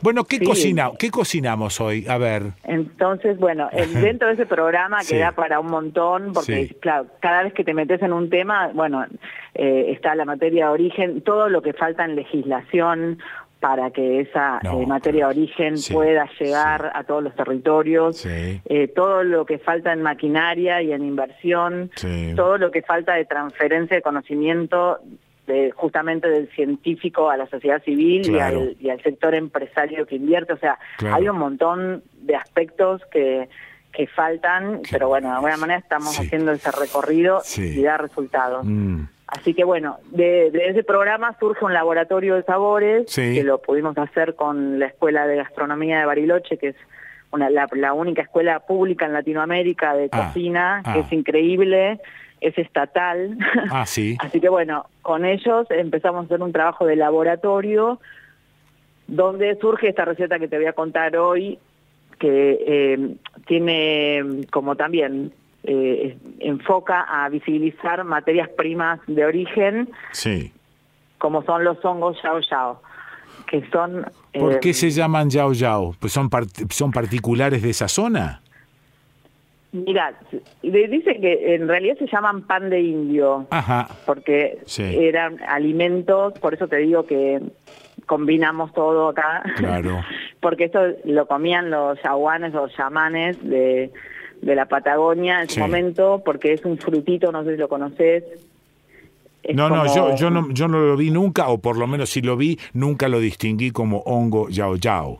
Bueno, 0.01 0.25
¿qué, 0.25 0.39
cocina, 0.39 0.91
¿qué 0.99 1.09
cocinamos 1.09 1.79
hoy? 1.79 2.05
A 2.07 2.17
ver. 2.17 2.51
Entonces, 2.63 3.37
bueno, 3.37 3.69
dentro 4.01 4.27
de 4.27 4.33
ese 4.33 4.45
programa 4.45 4.99
que 5.07 5.17
da 5.17 5.31
para 5.31 5.59
un 5.59 5.67
montón, 5.67 6.33
porque 6.33 6.75
claro, 6.81 7.07
cada 7.21 7.43
vez 7.43 7.53
que 7.53 7.63
te 7.63 7.73
metes 7.73 8.01
en 8.01 8.11
un 8.11 8.29
tema, 8.29 8.69
bueno, 8.73 9.05
eh, 9.55 9.91
está 9.91 10.15
la 10.15 10.25
materia 10.25 10.65
de 10.65 10.71
origen, 10.71 11.21
todo 11.21 11.47
lo 11.47 11.61
que 11.61 11.73
falta 11.73 12.03
en 12.05 12.15
legislación 12.15 13.19
para 13.63 13.91
que 13.91 14.19
esa 14.19 14.59
eh, 14.61 14.85
materia 14.85 15.27
de 15.27 15.39
origen 15.39 15.75
pueda 15.89 16.29
llegar 16.37 16.91
a 16.93 17.05
todos 17.05 17.23
los 17.23 17.33
territorios, 17.33 18.25
eh, 18.25 18.91
todo 18.93 19.23
lo 19.23 19.45
que 19.45 19.57
falta 19.57 19.93
en 19.93 20.01
maquinaria 20.01 20.81
y 20.81 20.91
en 20.91 21.01
inversión, 21.05 21.89
todo 22.35 22.57
lo 22.57 22.71
que 22.71 22.81
falta 22.81 23.13
de 23.13 23.23
transferencia 23.23 23.95
de 23.95 24.01
conocimiento 24.01 24.99
de, 25.47 25.71
justamente 25.71 26.27
del 26.27 26.49
científico 26.49 27.29
a 27.29 27.37
la 27.37 27.47
sociedad 27.47 27.81
civil 27.83 28.29
y, 28.29 28.89
al, 28.89 29.01
sector 29.01 29.33
empresario 29.33 30.05
que 30.05 30.17
invierte. 30.17 30.51
O 30.51 30.57
sea, 30.57 30.77
hay 30.99 31.29
un 31.29 31.37
montón 31.37 32.03
de 32.15 32.35
aspectos 32.35 33.01
que, 33.13 33.47
que 33.93 34.07
faltan, 34.07 34.81
pero 34.91 35.07
bueno, 35.07 35.29
de 35.29 35.35
alguna 35.35 35.55
manera 35.55 35.79
estamos 35.79 36.19
haciendo 36.19 36.51
ese 36.51 36.69
recorrido 36.69 37.41
y 37.55 37.81
da 37.81 37.95
resultados. 37.95 38.65
Mm. 38.65 39.03
Así 39.39 39.53
que 39.53 39.63
bueno, 39.63 39.97
de, 40.11 40.47
ese 40.47 40.83
programa 40.83 41.35
surge 41.39 41.65
un 41.65 41.73
laboratorio 41.73 42.35
de 42.35 42.43
sabores 42.43 43.13
que 43.15 43.43
lo 43.43 43.59
pudimos 43.61 43.97
hacer 43.97 44.35
con 44.35 44.79
la 44.79 44.87
Escuela 44.87 45.25
de 45.25 45.37
Gastronomía 45.37 45.99
de 45.99 46.05
Bariloche, 46.05 46.57
que 46.57 46.69
es 46.69 46.75
una, 47.31 47.49
la, 47.49 47.93
única 47.93 48.21
escuela 48.21 48.59
pública 48.59 49.07
en 49.07 49.13
Latinoamérica 49.13 49.95
de 49.95 50.09
ah, 50.11 50.27
cocina, 50.27 50.83
que 50.93 50.99
es 50.99 51.07
ah. 51.09 51.15
increíble, 51.15 51.99
es 52.41 52.57
estatal. 52.59 53.37
Ah, 53.71 53.85
sí. 53.87 54.17
Así 54.19 54.39
que 54.39 54.49
bueno, 54.49 54.85
con 55.01 55.25
ellos 55.25 55.65
empezamos 55.71 56.23
a 56.23 56.25
hacer 56.25 56.41
un 56.41 56.51
trabajo 56.51 56.85
de 56.85 56.95
laboratorio 56.95 57.99
donde 59.07 59.55
surge 59.55 59.89
esta 59.89 60.05
receta 60.05 60.37
que 60.37 60.47
te 60.47 60.57
voy 60.57 60.67
a 60.67 60.73
contar 60.73 61.17
hoy, 61.17 61.57
que 62.19 62.59
eh, 62.67 63.15
tiene 63.47 64.45
como 64.51 64.75
también 64.75 65.33
eh, 65.63 66.17
enfoca 66.39 67.01
a 67.01 67.29
visibilizar 67.29 68.03
materias 68.03 68.49
primas 68.49 68.99
de 69.07 69.25
origen, 69.25 69.89
sí. 70.11 70.51
como 71.17 71.43
son 71.43 71.63
los 71.63 71.83
hongos 71.83 72.21
yao 72.21 72.39
yao, 72.39 72.81
que 73.47 73.65
son... 73.69 74.05
¿Por 74.33 74.59
qué 74.59 74.71
eh, 74.71 74.73
se 74.73 74.89
llaman 74.89 75.29
yao 75.29 75.53
yao? 75.53 75.95
Pues 75.99 76.11
son, 76.11 76.29
son 76.69 76.91
particulares 76.91 77.61
de 77.61 77.69
esa 77.69 77.87
zona. 77.87 78.41
Mira, 79.73 80.13
le 80.61 80.87
dice 80.87 81.19
que 81.19 81.55
en 81.55 81.67
realidad 81.67 81.97
se 81.97 82.05
llaman 82.05 82.43
pan 82.43 82.69
de 82.69 82.79
indio, 82.79 83.47
Ajá. 83.49 83.87
porque 84.05 84.59
eran 84.77 85.41
alimentos, 85.47 86.33
por 86.39 86.53
eso 86.53 86.67
te 86.67 86.77
digo 86.77 87.07
que 87.07 87.41
combinamos 88.05 88.71
todo 88.73 89.09
acá, 89.09 89.41
claro. 89.55 90.01
porque 90.41 90.65
esto 90.65 90.79
lo 91.05 91.25
comían 91.25 91.71
los 91.71 91.99
yaguanes 92.03 92.53
o 92.53 92.67
chamanes 92.67 93.41
de 93.43 93.91
de 94.43 94.55
la 94.55 94.65
Patagonia 94.65 95.41
en 95.41 95.49
su 95.49 95.59
momento, 95.59 96.21
porque 96.23 96.53
es 96.53 96.65
un 96.65 96.77
frutito, 96.77 97.31
no 97.31 97.43
sé 97.43 97.51
si 97.51 97.57
lo 97.57 97.69
conoces. 97.69 98.23
no, 99.53 99.69
no, 99.69 99.93
yo, 99.93 100.15
yo 100.15 100.29
no, 100.29 100.51
yo 100.51 100.67
no 100.67 100.79
lo 100.79 100.97
vi 100.97 101.11
nunca, 101.11 101.47
o 101.49 101.57
por 101.59 101.77
lo 101.77 101.87
menos 101.87 102.09
si 102.09 102.21
lo 102.21 102.35
vi, 102.35 102.59
nunca 102.73 103.07
lo 103.07 103.19
distinguí 103.19 103.71
como 103.71 103.99
hongo 103.99 104.49
yao 104.49 104.75
yao. 104.75 105.19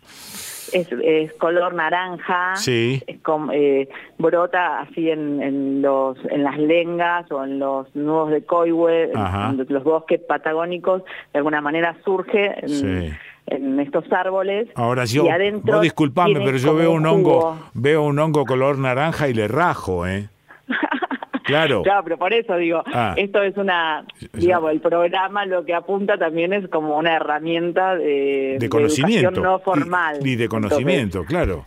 Es, 0.74 0.88
es 1.04 1.32
color 1.34 1.76
naranja, 1.76 2.56
sí. 2.56 3.04
es 3.06 3.20
como, 3.22 3.52
eh, 3.52 3.88
brota 4.18 4.80
así 4.80 5.12
en, 5.12 5.42
en, 5.42 5.82
los, 5.84 6.18
en 6.32 6.44
las 6.44 6.58
lengas 6.58 7.32
o 7.32 7.44
en 7.44 7.60
los 7.60 7.96
nudos 7.96 8.32
de 8.32 8.44
coihue, 8.44 9.12
en 9.14 9.66
los 9.70 9.84
bosques 9.84 10.20
patagónicos, 10.20 11.04
de 11.32 11.38
alguna 11.38 11.62
manera 11.62 11.96
surge. 12.04 12.56
sí 12.66 13.12
en 13.48 13.80
estos 13.80 14.12
árboles. 14.12 14.68
Ahora 14.76 15.06
yo, 15.06 15.26
no 15.64 15.82
disculpame, 15.82 16.40
pero 16.44 16.58
yo 16.58 16.76
veo 16.76 16.92
un, 16.92 17.06
hongo, 17.06 17.58
veo 17.74 18.04
un 18.04 18.20
hongo 18.20 18.46
color 18.46 18.78
naranja 18.78 19.28
y 19.28 19.34
le 19.34 19.48
rajo, 19.48 20.08
¿eh? 20.08 20.30
Claro. 21.44 21.82
claro, 21.82 22.06
pero 22.06 22.18
por 22.18 22.34
eso 22.34 22.56
digo, 22.56 22.82
ah. 22.94 23.16
esto 23.18 23.44
es 23.44 23.58
una, 23.58 24.06
digamos, 24.32 24.72
el 24.72 24.80
programa 24.80 25.46
lo 25.46 25.66
que 25.66 25.74
apunta 25.74 26.18
también 26.18 26.54
es 26.54 26.70
como 26.70 26.98
una 26.98 27.18
herramienta 27.18 27.98
de, 27.98 28.56
de 28.60 28.70
conocimiento. 28.70 29.42
no 29.42 29.60
formal. 29.60 30.26
Y, 30.26 30.38
de 30.38 30.48
conocimiento, 30.48 31.26
claro. 31.26 31.66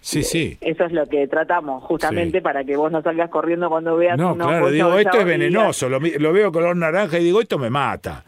Sí, 0.00 0.22
sí. 0.22 0.56
Eso 0.60 0.84
es 0.84 0.92
lo 0.92 1.06
que 1.08 1.26
tratamos, 1.26 1.82
justamente 1.82 2.40
para 2.40 2.62
que 2.62 2.76
vos 2.76 2.92
no 2.92 3.02
salgas 3.02 3.28
corriendo 3.28 3.68
cuando 3.68 3.96
veas 3.96 4.16
No, 4.16 4.36
claro, 4.36 4.70
digo, 4.70 4.96
esto 4.96 5.18
es 5.18 5.24
venenoso, 5.26 5.88
lo, 5.88 5.98
lo, 5.98 6.32
veo 6.32 6.52
color 6.52 6.76
naranja 6.76 7.18
y 7.18 7.24
digo, 7.24 7.40
esto 7.40 7.58
me 7.58 7.68
mata. 7.68 8.24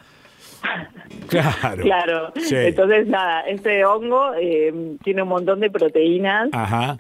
Claro. 1.29 1.83
Claro. 1.83 2.33
Entonces, 2.35 3.07
nada, 3.07 3.43
este 3.43 3.85
hongo 3.85 4.33
eh, 4.41 4.97
tiene 5.05 5.23
un 5.23 5.29
montón 5.29 5.61
de 5.61 5.71
proteínas. 5.71 6.49
Ajá. 6.53 6.97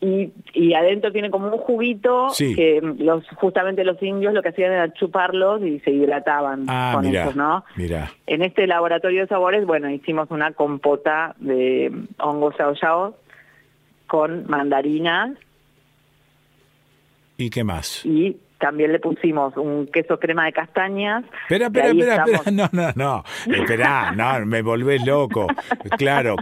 Y, 0.00 0.32
y, 0.54 0.72
adentro 0.72 1.12
tiene 1.12 1.30
como 1.30 1.48
un 1.48 1.58
juguito 1.58 2.28
que 2.38 2.80
los 2.98 3.22
justamente 3.34 3.84
los 3.84 4.02
indios 4.02 4.32
lo 4.32 4.40
que 4.40 4.48
hacían 4.48 4.72
era 4.72 4.90
chuparlos 4.94 5.62
y 5.62 5.78
se 5.80 5.90
hidrataban 5.90 6.64
ah, 6.68 6.92
con 6.94 7.06
mira, 7.06 7.30
¿no? 7.34 7.64
Mira. 7.76 8.10
En 8.26 8.42
este 8.42 8.66
laboratorio 8.66 9.22
de 9.22 9.26
sabores, 9.26 9.66
bueno, 9.66 9.90
hicimos 9.90 10.30
una 10.30 10.52
compota 10.52 11.34
de 11.38 11.92
hongos 12.18 12.54
sao 12.80 13.14
con 14.06 14.46
mandarinas. 14.48 15.36
¿Y 17.36 17.50
qué 17.50 17.62
más? 17.62 18.06
Y 18.06 18.38
también 18.60 18.92
le 18.92 19.00
pusimos 19.00 19.56
un 19.56 19.86
queso 19.88 20.18
crema 20.20 20.44
de 20.44 20.52
castañas. 20.52 21.24
Espera, 21.42 21.66
espera, 21.66 21.88
espera, 21.88 22.24
espera, 22.24 22.50
no, 22.52 22.68
no, 22.72 22.92
no, 22.94 23.24
espera, 23.46 24.12
no, 24.12 24.46
me 24.46 24.62
volvés 24.62 25.04
loco. 25.04 25.48
Claro, 25.98 26.36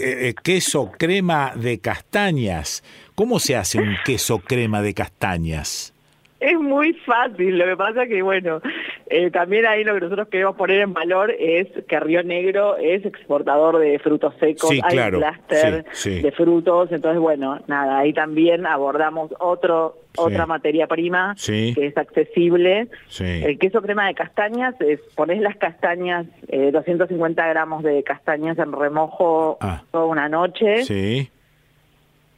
eh, 0.00 0.34
queso 0.42 0.90
crema 0.96 1.52
de 1.54 1.80
castañas. 1.80 2.82
¿Cómo 3.14 3.38
se 3.38 3.56
hace 3.56 3.78
un 3.78 3.96
queso 4.04 4.38
crema 4.38 4.80
de 4.80 4.94
castañas? 4.94 5.92
Es 6.40 6.58
muy 6.58 6.92
fácil, 7.06 7.58
lo 7.58 7.64
que 7.64 7.76
pasa 7.76 8.06
que, 8.06 8.22
bueno, 8.22 8.60
eh, 9.06 9.30
también 9.30 9.66
ahí 9.66 9.84
lo 9.84 9.94
que 9.94 10.00
nosotros 10.00 10.28
queremos 10.28 10.56
poner 10.56 10.80
en 10.80 10.92
valor 10.92 11.30
es 11.38 11.68
que 11.86 12.00
Río 12.00 12.22
Negro 12.22 12.76
es 12.76 13.04
exportador 13.04 13.78
de 13.78 13.98
frutos 13.98 14.34
secos, 14.40 14.70
hay 14.70 14.80
claro. 14.80 15.20
de 15.20 16.32
frutos, 16.36 16.92
entonces, 16.92 17.20
bueno, 17.20 17.60
nada, 17.66 17.98
ahí 17.98 18.12
también 18.12 18.66
abordamos 18.66 19.32
otro 19.38 19.98
otra 20.16 20.46
materia 20.46 20.86
prima 20.86 21.34
que 21.44 21.74
es 21.76 21.96
accesible. 21.96 22.88
El 23.18 23.58
queso 23.58 23.82
crema 23.82 24.06
de 24.06 24.14
castañas, 24.14 24.74
es, 24.80 25.00
pones 25.14 25.40
las 25.40 25.56
castañas, 25.56 26.26
eh, 26.48 26.70
250 26.72 27.46
gramos 27.46 27.82
de 27.82 28.02
castañas 28.02 28.58
en 28.58 28.72
remojo 28.72 29.58
ah. 29.60 29.82
toda 29.90 30.06
una 30.06 30.28
noche. 30.28 30.82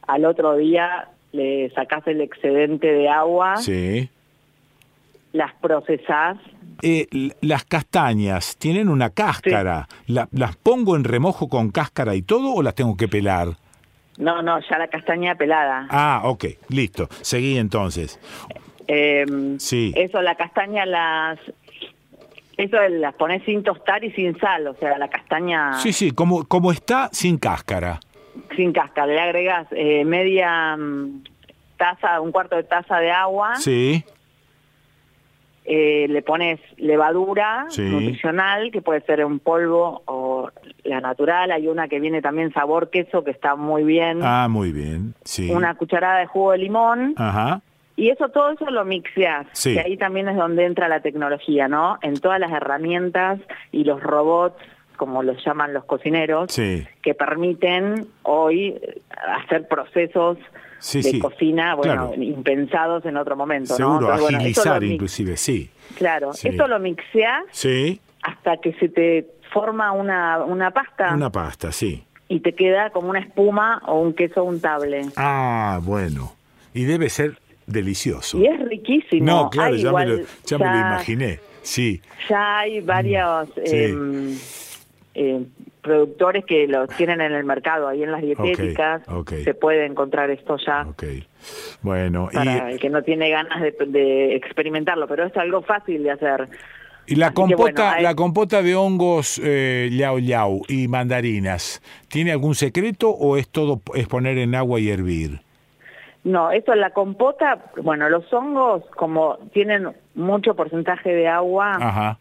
Al 0.07 0.25
otro 0.25 0.55
día 0.55 1.09
le 1.31 1.69
sacás 1.71 2.07
el 2.07 2.21
excedente 2.21 2.87
de 2.87 3.09
agua. 3.09 3.57
Sí. 3.57 4.09
Las 5.33 5.53
procesás. 5.55 6.37
Eh, 6.81 7.07
las 7.41 7.65
castañas 7.65 8.57
tienen 8.57 8.89
una 8.89 9.09
cáscara. 9.09 9.87
¿Las 10.07 10.55
pongo 10.57 10.95
en 10.95 11.03
remojo 11.03 11.47
con 11.49 11.71
cáscara 11.71 12.15
y 12.15 12.21
todo 12.21 12.53
o 12.53 12.61
las 12.61 12.75
tengo 12.75 12.95
que 12.95 13.07
pelar? 13.07 13.49
No, 14.17 14.41
no, 14.41 14.59
ya 14.59 14.77
la 14.77 14.87
castaña 14.87 15.35
pelada. 15.35 15.87
Ah, 15.89 16.21
ok, 16.23 16.45
listo. 16.69 17.07
Seguí 17.21 17.57
entonces. 17.57 18.19
Em, 18.87 19.59
sí. 19.59 19.93
Eso, 19.95 20.21
la 20.21 20.35
castaña 20.35 20.85
las... 20.85 21.39
Eso 22.57 22.77
las 22.89 23.13
pones 23.13 23.43
sin 23.43 23.61
tostar 23.61 24.03
y 24.03 24.11
sin 24.13 24.35
sal, 24.39 24.65
o 24.67 24.73
sea, 24.75 24.97
la 24.97 25.09
castaña... 25.09 25.73
Sí, 25.75 25.93
sí, 25.93 26.09
como, 26.11 26.47
como 26.47 26.71
está, 26.71 27.09
sin 27.11 27.37
cáscara. 27.37 27.99
Sin 28.55 28.73
cáscara, 28.73 29.05
le 29.05 29.19
agregas 29.19 29.67
eh, 29.71 30.03
media 30.03 30.75
mm, 30.75 31.21
taza, 31.77 32.19
un 32.19 32.31
cuarto 32.31 32.55
de 32.55 32.63
taza 32.63 32.97
de 32.97 33.11
agua. 33.11 33.57
Sí. 33.57 34.03
Eh, 35.69 36.07
le 36.07 36.21
pones 36.21 36.61
levadura 36.77 37.67
nutricional, 37.77 38.71
que 38.71 38.81
puede 38.81 39.01
ser 39.01 39.25
un 39.25 39.39
polvo 39.39 40.01
o 40.05 40.49
la 40.85 41.01
natural. 41.01 41.51
Hay 41.51 41.67
una 41.67 41.89
que 41.89 41.99
viene 41.99 42.21
también 42.21 42.53
sabor 42.53 42.89
queso, 42.89 43.25
que 43.25 43.31
está 43.31 43.57
muy 43.57 43.83
bien. 43.83 44.21
Ah, 44.23 44.47
muy 44.49 44.71
bien, 44.71 45.13
sí. 45.25 45.51
Una 45.51 45.75
cucharada 45.75 46.19
de 46.19 46.25
jugo 46.25 46.53
de 46.53 46.59
limón. 46.59 47.15
Ajá. 47.17 47.61
Y 47.97 48.11
eso, 48.11 48.29
todo 48.29 48.51
eso 48.51 48.69
lo 48.71 48.85
mixeas. 48.85 49.45
Sí. 49.51 49.73
Y 49.73 49.79
ahí 49.79 49.97
también 49.97 50.29
es 50.29 50.37
donde 50.37 50.63
entra 50.63 50.87
la 50.87 51.01
tecnología, 51.01 51.67
¿no? 51.67 51.99
En 52.01 52.17
todas 52.17 52.39
las 52.39 52.53
herramientas 52.53 53.41
y 53.73 53.83
los 53.83 54.01
robots 54.01 54.55
como 54.95 55.21
los 55.21 55.43
llaman 55.45 55.73
los 55.73 55.85
cocineros, 55.85 56.53
que 56.55 57.13
permiten 57.13 58.07
hoy 58.23 58.79
hacer 59.43 59.67
procesos 59.67 60.37
de 60.93 61.19
cocina, 61.19 61.75
bueno, 61.75 62.13
impensados 62.15 63.05
en 63.05 63.17
otro 63.17 63.35
momento. 63.35 63.75
Seguro, 63.75 64.11
agilizar 64.11 64.83
inclusive, 64.83 65.37
sí. 65.37 65.69
Claro, 65.95 66.31
esto 66.31 66.67
lo 66.67 66.79
mixeas 66.79 67.43
sí. 67.51 67.99
hasta 68.21 68.57
que 68.57 68.73
se 68.73 68.89
te 68.89 69.27
forma 69.51 69.91
una, 69.91 70.43
una 70.43 70.71
pasta. 70.71 71.13
Una 71.13 71.31
pasta, 71.31 71.71
sí. 71.71 72.03
Y 72.29 72.41
te 72.41 72.53
queda 72.53 72.89
como 72.89 73.09
una 73.09 73.19
espuma 73.19 73.81
o 73.87 74.01
un 74.01 74.13
queso 74.13 74.43
untable. 74.43 75.05
Ah, 75.15 75.79
bueno. 75.81 76.33
Y 76.73 76.83
debe 76.83 77.09
ser 77.09 77.39
delicioso. 77.65 78.37
Y 78.37 78.47
es 78.47 78.59
riquísimo. 78.67 79.25
No, 79.25 79.49
claro, 79.49 79.75
ya, 79.75 79.91
me, 79.91 80.05
lo, 80.05 80.17
ya, 80.45 80.57
me, 80.57 80.65
lo, 80.65 80.75
imaginé. 80.75 81.39
Sí. 81.61 82.01
Ya 82.29 82.59
hay 82.59 82.81
varios... 82.81 83.49
Mm, 83.49 83.61
em, 83.63 84.37
eh, 85.15 85.43
productores 85.87 86.45
que 86.45 86.67
lo 86.67 86.87
tienen 86.87 87.21
en 87.21 87.33
el 87.33 87.43
mercado, 87.43 87.87
ahí 87.87 88.03
en 88.03 88.11
las 88.11 88.21
dietéticas, 88.21 89.01
se 89.43 89.53
puede 89.53 89.85
encontrar 89.85 90.29
esto 90.29 90.57
ya. 90.57 90.85
Bueno, 91.81 92.29
para 92.31 92.71
el 92.71 92.79
que 92.79 92.89
no 92.89 93.01
tiene 93.03 93.29
ganas 93.29 93.61
de, 93.61 94.35
experimentarlo, 94.35 95.07
pero 95.07 95.25
es 95.25 95.35
algo 95.37 95.61
fácil 95.61 96.03
de 96.03 96.11
hacer. 96.11 96.49
Y 97.07 97.15
la 97.15 97.31
compota, 97.31 98.01
la 98.01 98.15
compota 98.15 98.61
de 98.61 98.75
hongos 98.75 99.39
eh, 99.41 99.89
yao 99.93 100.19
yao 100.19 100.61
y 100.67 100.89
mandarinas, 100.89 101.81
¿tiene 102.09 102.33
algún 102.33 102.53
secreto 102.53 103.09
o 103.09 103.37
es 103.37 103.47
todo 103.47 103.81
es 103.95 104.07
poner 104.07 104.37
en 104.37 104.55
agua 104.55 104.81
y 104.81 104.89
hervir? 104.89 105.39
No, 106.25 106.51
esto 106.51 106.75
la 106.75 106.89
compota, 106.89 107.71
bueno, 107.81 108.09
los 108.09 108.31
hongos 108.33 108.83
como 108.97 109.37
tienen 109.53 109.87
mucho 110.15 110.53
porcentaje 110.53 111.13
de 111.13 111.29
agua, 111.29 111.77
Ajá 111.79 112.19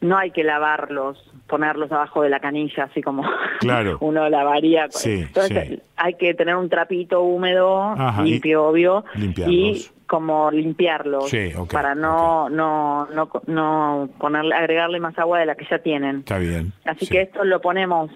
no 0.00 0.16
hay 0.16 0.30
que 0.30 0.44
lavarlos, 0.44 1.18
ponerlos 1.46 1.90
abajo 1.92 2.22
de 2.22 2.30
la 2.30 2.40
canilla, 2.40 2.84
así 2.84 3.02
como 3.02 3.24
uno 4.00 4.28
lavaría. 4.28 4.88
Entonces 5.04 5.80
hay 5.96 6.14
que 6.14 6.34
tener 6.34 6.56
un 6.56 6.68
trapito 6.68 7.22
húmedo, 7.22 7.94
limpio, 8.22 8.66
obvio, 8.66 9.04
y 9.46 9.86
como 10.06 10.50
limpiarlos 10.50 11.32
para 11.72 11.94
no, 11.94 12.48
no, 12.48 13.06
no, 13.06 13.28
no 13.46 14.08
ponerle, 14.18 14.54
agregarle 14.54 15.00
más 15.00 15.18
agua 15.18 15.40
de 15.40 15.46
la 15.46 15.54
que 15.54 15.66
ya 15.68 15.78
tienen. 15.78 16.18
Está 16.18 16.38
bien. 16.38 16.72
Así 16.84 17.06
que 17.06 17.22
esto 17.22 17.44
lo 17.44 17.60
ponemos 17.60 18.10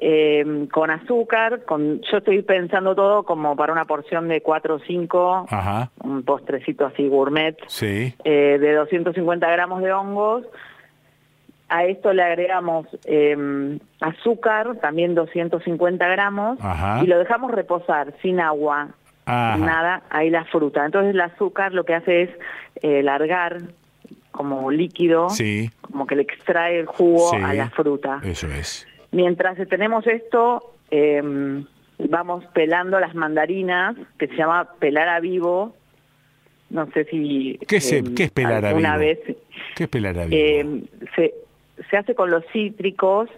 eh, 0.00 0.68
con 0.72 0.90
azúcar, 0.90 1.64
con, 1.64 2.00
yo 2.02 2.18
estoy 2.18 2.42
pensando 2.42 2.94
todo 2.94 3.24
como 3.24 3.56
para 3.56 3.72
una 3.72 3.84
porción 3.84 4.28
de 4.28 4.40
4 4.42 4.76
o 4.76 4.78
5, 4.78 5.46
un 6.04 6.22
postrecito 6.22 6.86
así 6.86 7.08
gourmet, 7.08 7.56
eh, 7.80 8.58
de 8.60 8.74
250 8.74 9.50
gramos 9.50 9.82
de 9.82 9.92
hongos, 9.92 10.44
a 11.68 11.84
esto 11.84 12.12
le 12.12 12.22
agregamos 12.22 12.86
em, 13.04 13.78
azúcar, 14.00 14.76
también 14.80 15.14
250 15.14 16.06
gramos, 16.08 16.58
y 17.02 17.06
lo 17.06 17.18
dejamos 17.18 17.50
reposar 17.50 18.14
sin 18.22 18.40
agua, 18.40 18.88
nada, 19.26 20.02
ahí 20.10 20.30
la 20.30 20.44
fruta. 20.46 20.84
Entonces 20.84 21.14
el 21.14 21.20
azúcar 21.20 21.74
lo 21.74 21.84
que 21.84 21.94
hace 21.94 22.22
es 22.22 22.30
eh, 22.82 23.02
largar 23.02 23.58
como 24.30 24.70
líquido, 24.70 25.28
como 25.82 26.06
que 26.06 26.16
le 26.16 26.22
extrae 26.22 26.80
el 26.80 26.86
jugo 26.86 27.34
a 27.34 27.52
la 27.52 27.70
fruta. 27.70 28.20
Eso 28.24 28.46
es. 28.46 28.86
Mientras 29.10 29.56
tenemos 29.68 30.06
esto, 30.06 30.74
em, 30.90 31.66
vamos 31.98 32.44
pelando 32.54 33.00
las 33.00 33.14
mandarinas, 33.14 33.96
que 34.18 34.28
se 34.28 34.36
llama 34.36 34.70
pelar 34.78 35.08
a 35.08 35.20
vivo. 35.20 35.74
No 36.70 36.86
sé 36.92 37.04
si... 37.06 37.58
¿Qué, 37.66 37.76
es, 37.76 38.02
¿qué 38.14 38.24
es 38.24 38.30
pelar 38.30 38.64
a 38.64 38.74
vivo? 38.74 38.98
Vez, 38.98 39.18
¿Qué 39.74 39.84
es 39.84 39.88
pelar 39.88 40.18
a 40.18 40.26
vivo? 40.26 40.86
Se, 41.16 41.34
se 41.90 41.96
hace 41.96 42.14
con 42.14 42.30
los 42.30 42.44
cítricos 42.52 43.28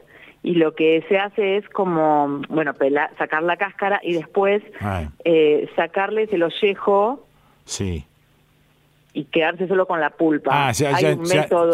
y 0.42 0.54
lo 0.54 0.74
que 0.74 1.04
se 1.08 1.18
hace 1.18 1.58
es 1.58 1.68
como, 1.68 2.40
bueno, 2.48 2.74
sacar 3.18 3.42
la 3.42 3.56
cáscara 3.56 4.00
y 4.02 4.14
después 4.14 4.62
eh, 5.24 5.68
sacarles 5.76 6.32
el 6.32 6.42
ollejo. 6.42 7.26
Sí. 7.64 8.06
Y 9.12 9.24
quedarse 9.24 9.66
solo 9.66 9.86
con 9.86 10.00
la 10.00 10.10
pulpa. 10.10 10.68
Ah, 10.68 10.72
ya, 10.72 10.98
ya, 11.00 11.16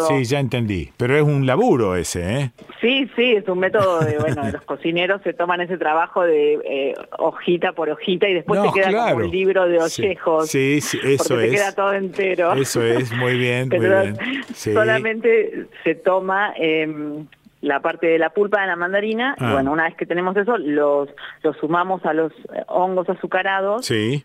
sí, 0.08 0.24
ya 0.24 0.40
entendí. 0.40 0.90
Pero 0.96 1.16
es 1.16 1.22
un 1.22 1.46
laburo 1.46 1.94
ese, 1.94 2.40
¿eh? 2.40 2.50
Sí, 2.80 3.10
sí, 3.14 3.32
es 3.32 3.46
un 3.48 3.58
método 3.58 4.00
de, 4.00 4.18
bueno, 4.20 4.42
los 4.50 4.62
cocineros 4.62 5.20
se 5.22 5.34
toman 5.34 5.60
ese 5.60 5.76
trabajo 5.76 6.22
de 6.22 6.54
eh, 6.64 6.94
hojita 7.18 7.72
por 7.72 7.90
hojita 7.90 8.28
y 8.28 8.34
después 8.34 8.60
se 8.62 8.72
queda 8.72 9.12
como 9.12 9.24
un 9.24 9.30
libro 9.30 9.68
de 9.68 9.78
ollejos. 9.78 10.48
Sí, 10.48 10.80
sí, 10.80 10.98
eso 11.02 11.38
es. 11.38 11.50
Se 11.50 11.56
queda 11.56 11.74
todo 11.74 11.92
entero. 11.92 12.54
Eso 12.54 12.82
es, 12.82 13.12
muy 13.12 13.36
bien, 13.36 13.68
muy 13.70 13.80
bien. 13.80 14.16
Solamente 14.54 15.66
se 15.84 15.94
toma 15.94 16.54
em, 16.56 17.26
la 17.60 17.80
parte 17.80 18.06
de 18.06 18.18
la 18.18 18.30
pulpa 18.30 18.62
de 18.62 18.68
la 18.68 18.76
mandarina 18.76 19.36
y 19.38 19.44
ah. 19.44 19.52
bueno, 19.52 19.72
una 19.72 19.84
vez 19.84 19.96
que 19.96 20.06
tenemos 20.06 20.36
eso, 20.36 20.56
los, 20.56 21.08
los 21.42 21.56
sumamos 21.58 22.04
a 22.06 22.14
los 22.14 22.32
hongos 22.68 23.08
azucarados. 23.10 23.84
Sí. 23.84 24.24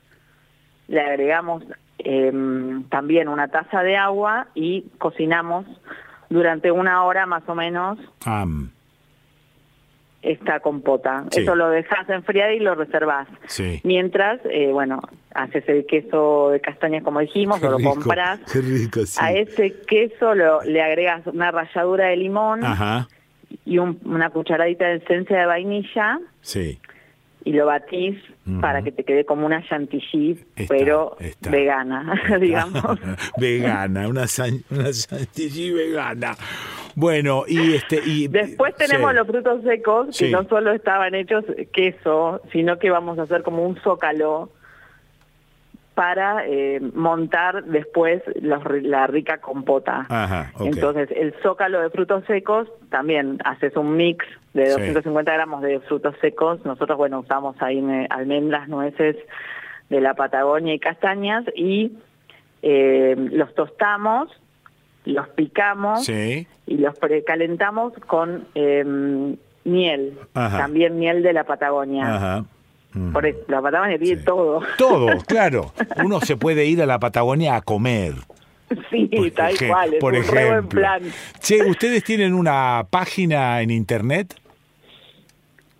Le 0.87 1.01
agregamos 1.01 1.63
em, 2.05 2.83
también 2.85 3.27
una 3.27 3.47
taza 3.47 3.83
de 3.83 3.97
agua 3.97 4.47
y 4.53 4.85
cocinamos 4.97 5.65
durante 6.29 6.71
una 6.71 7.03
hora 7.03 7.25
más 7.25 7.43
o 7.47 7.55
menos 7.55 7.99
esta 10.21 10.59
compota. 10.59 11.25
Eso 11.31 11.55
lo 11.55 11.69
dejas 11.69 12.07
enfriar 12.09 12.51
y 12.51 12.59
lo 12.59 12.75
reservas. 12.75 13.27
Mientras, 13.83 14.39
eh, 14.45 14.69
bueno, 14.71 15.01
haces 15.33 15.67
el 15.67 15.85
queso 15.85 16.49
de 16.51 16.59
castañas 16.59 17.03
como 17.03 17.19
dijimos, 17.19 17.61
o 17.63 17.71
lo 17.71 17.79
compras. 17.79 18.39
A 19.19 19.33
ese 19.33 19.73
queso 19.87 20.35
lo, 20.35 20.61
le 20.61 20.81
agregas 20.81 21.25
una 21.27 21.51
ralladura 21.51 22.07
de 22.07 22.17
limón 22.17 22.61
y 23.65 23.77
una 23.79 24.29
cucharadita 24.29 24.85
de 24.85 24.95
esencia 24.97 25.39
de 25.39 25.45
vainilla. 25.45 26.19
Sí 26.41 26.79
y 27.43 27.53
lo 27.53 27.65
batís 27.65 28.17
para 28.59 28.81
que 28.81 28.91
te 28.91 29.03
quede 29.03 29.25
como 29.25 29.45
una 29.45 29.63
chantilly, 29.67 30.39
pero 30.67 31.15
vegana, 31.49 32.21
digamos. 32.39 32.99
vegana, 33.37 34.07
una, 34.07 34.25
una 34.69 34.91
chantilly 34.91 35.71
vegana. 35.71 36.35
Bueno, 36.95 37.43
y 37.47 37.75
este 37.75 38.01
y 38.05 38.27
después 38.27 38.75
tenemos 38.75 39.13
los 39.13 39.27
frutos 39.27 39.63
secos 39.63 40.17
que 40.17 40.29
no 40.29 40.43
solo 40.43 40.73
estaban 40.73 41.15
hechos 41.15 41.45
queso, 41.71 42.41
sino 42.51 42.77
que 42.79 42.89
vamos 42.89 43.17
a 43.19 43.23
hacer 43.23 43.43
como 43.43 43.65
un 43.65 43.79
zócalo 43.81 44.49
para 45.93 46.45
eh, 46.47 46.79
montar 46.93 47.65
después 47.65 48.23
la 48.41 49.07
rica 49.07 49.39
compota. 49.39 50.07
Entonces, 50.59 51.09
el 51.15 51.33
zócalo 51.43 51.81
de 51.81 51.89
frutos 51.89 52.23
secos, 52.25 52.67
también 52.89 53.39
haces 53.43 53.75
un 53.75 53.97
mix 53.97 54.25
de 54.53 54.69
250 54.69 55.33
gramos 55.33 55.61
de 55.61 55.79
frutos 55.81 56.15
secos. 56.21 56.63
Nosotros, 56.65 56.97
bueno, 56.97 57.19
usamos 57.19 57.55
ahí 57.61 57.79
eh, 57.79 58.07
almendras, 58.09 58.69
nueces 58.69 59.17
de 59.89 60.01
la 60.01 60.13
Patagonia 60.13 60.73
y 60.73 60.79
castañas 60.79 61.43
y 61.55 61.91
eh, 62.61 63.15
los 63.17 63.53
tostamos, 63.53 64.29
los 65.03 65.27
picamos 65.29 66.07
y 66.07 66.47
los 66.67 66.97
precalentamos 66.99 67.93
con 68.07 68.47
miel, 69.65 70.17
también 70.33 70.97
miel 70.97 71.21
de 71.21 71.33
la 71.33 71.43
Patagonia. 71.43 72.45
Por 73.13 73.25
eso, 73.25 73.39
la 73.47 73.61
Patagonia 73.61 73.97
tiene 73.97 74.21
todo. 74.21 74.61
Todo, 74.77 75.07
claro. 75.27 75.71
Uno 76.03 76.19
se 76.19 76.35
puede 76.35 76.65
ir 76.65 76.81
a 76.81 76.85
la 76.85 76.99
Patagonia 76.99 77.55
a 77.55 77.61
comer. 77.61 78.13
Sí, 78.89 79.09
tal 79.35 79.53
cual. 79.67 79.95
por 79.99 80.15
ejemplo. 80.15 80.69
plan. 80.69 81.01
Che, 81.39 81.63
¿ustedes 81.63 82.03
tienen 82.03 82.33
una 82.33 82.85
página 82.89 83.61
en 83.61 83.69
internet? 83.69 84.35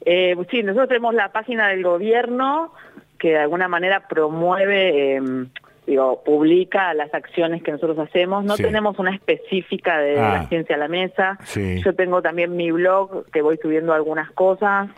Eh, 0.06 0.36
sí, 0.50 0.64
nosotros 0.64 0.90
tenemos 0.90 1.14
la 1.14 1.32
página 1.32 1.70
del 1.70 1.84
gobierno 1.84 2.74
que 3.20 3.30
de 3.30 3.38
alguna 3.38 3.68
manera 3.68 4.08
promueve, 4.08 5.16
em, 5.16 5.48
digo, 5.86 6.24
publica 6.24 6.94
las 6.94 7.14
acciones 7.14 7.62
que 7.62 7.72
nosotros 7.72 8.00
hacemos. 8.00 8.44
No 8.44 8.56
tenemos 8.56 8.98
una 9.00 9.14
específica 9.14 10.00
de 10.00 10.16
la 10.16 10.42
ah. 10.42 10.48
ciencia 10.48 10.76
a 10.76 10.80
la 10.80 10.88
mesa. 10.88 11.38
Yo 11.56 11.94
tengo 11.94 12.22
también 12.22 12.56
mi 12.56 12.72
blog 12.72 13.26
que 13.32 13.42
voy 13.42 13.58
subiendo 13.62 13.94
algunas 13.94 14.32
cosas 14.32 14.90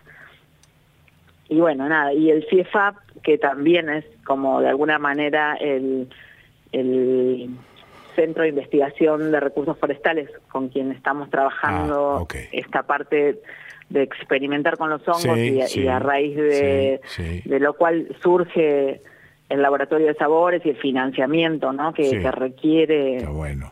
y 1.53 1.59
bueno, 1.59 1.87
nada, 1.87 2.13
y 2.13 2.31
el 2.31 2.45
CIEFAP, 2.49 2.95
que 3.21 3.37
también 3.37 3.89
es 3.89 4.05
como 4.25 4.59
de 4.59 4.69
alguna 4.69 4.97
manera 4.97 5.55
el, 5.59 6.09
el 6.71 7.49
Centro 8.15 8.41
de 8.41 8.49
Investigación 8.49 9.31
de 9.31 9.39
Recursos 9.39 9.77
Forestales 9.77 10.29
con 10.51 10.69
quien 10.69 10.91
estamos 10.91 11.29
trabajando 11.29 12.27
ah, 12.27 12.37
esta 12.51 12.83
parte 12.83 13.39
de 13.89 14.01
experimentar 14.01 14.77
con 14.77 14.89
los 14.89 15.07
hongos 15.07 15.37
y, 15.37 15.87
a 15.87 15.99
raíz 15.99 16.35
de, 16.35 17.01
de 17.45 17.59
lo 17.59 17.73
cual 17.73 18.07
surge 18.23 19.01
el 19.49 19.61
laboratorio 19.61 20.07
de 20.07 20.15
sabores 20.15 20.65
y 20.65 20.69
el 20.69 20.77
financiamiento 20.77 21.71
¿no? 21.71 21.93
que, 21.93 22.05
se 22.05 22.31
requiere 22.31 23.23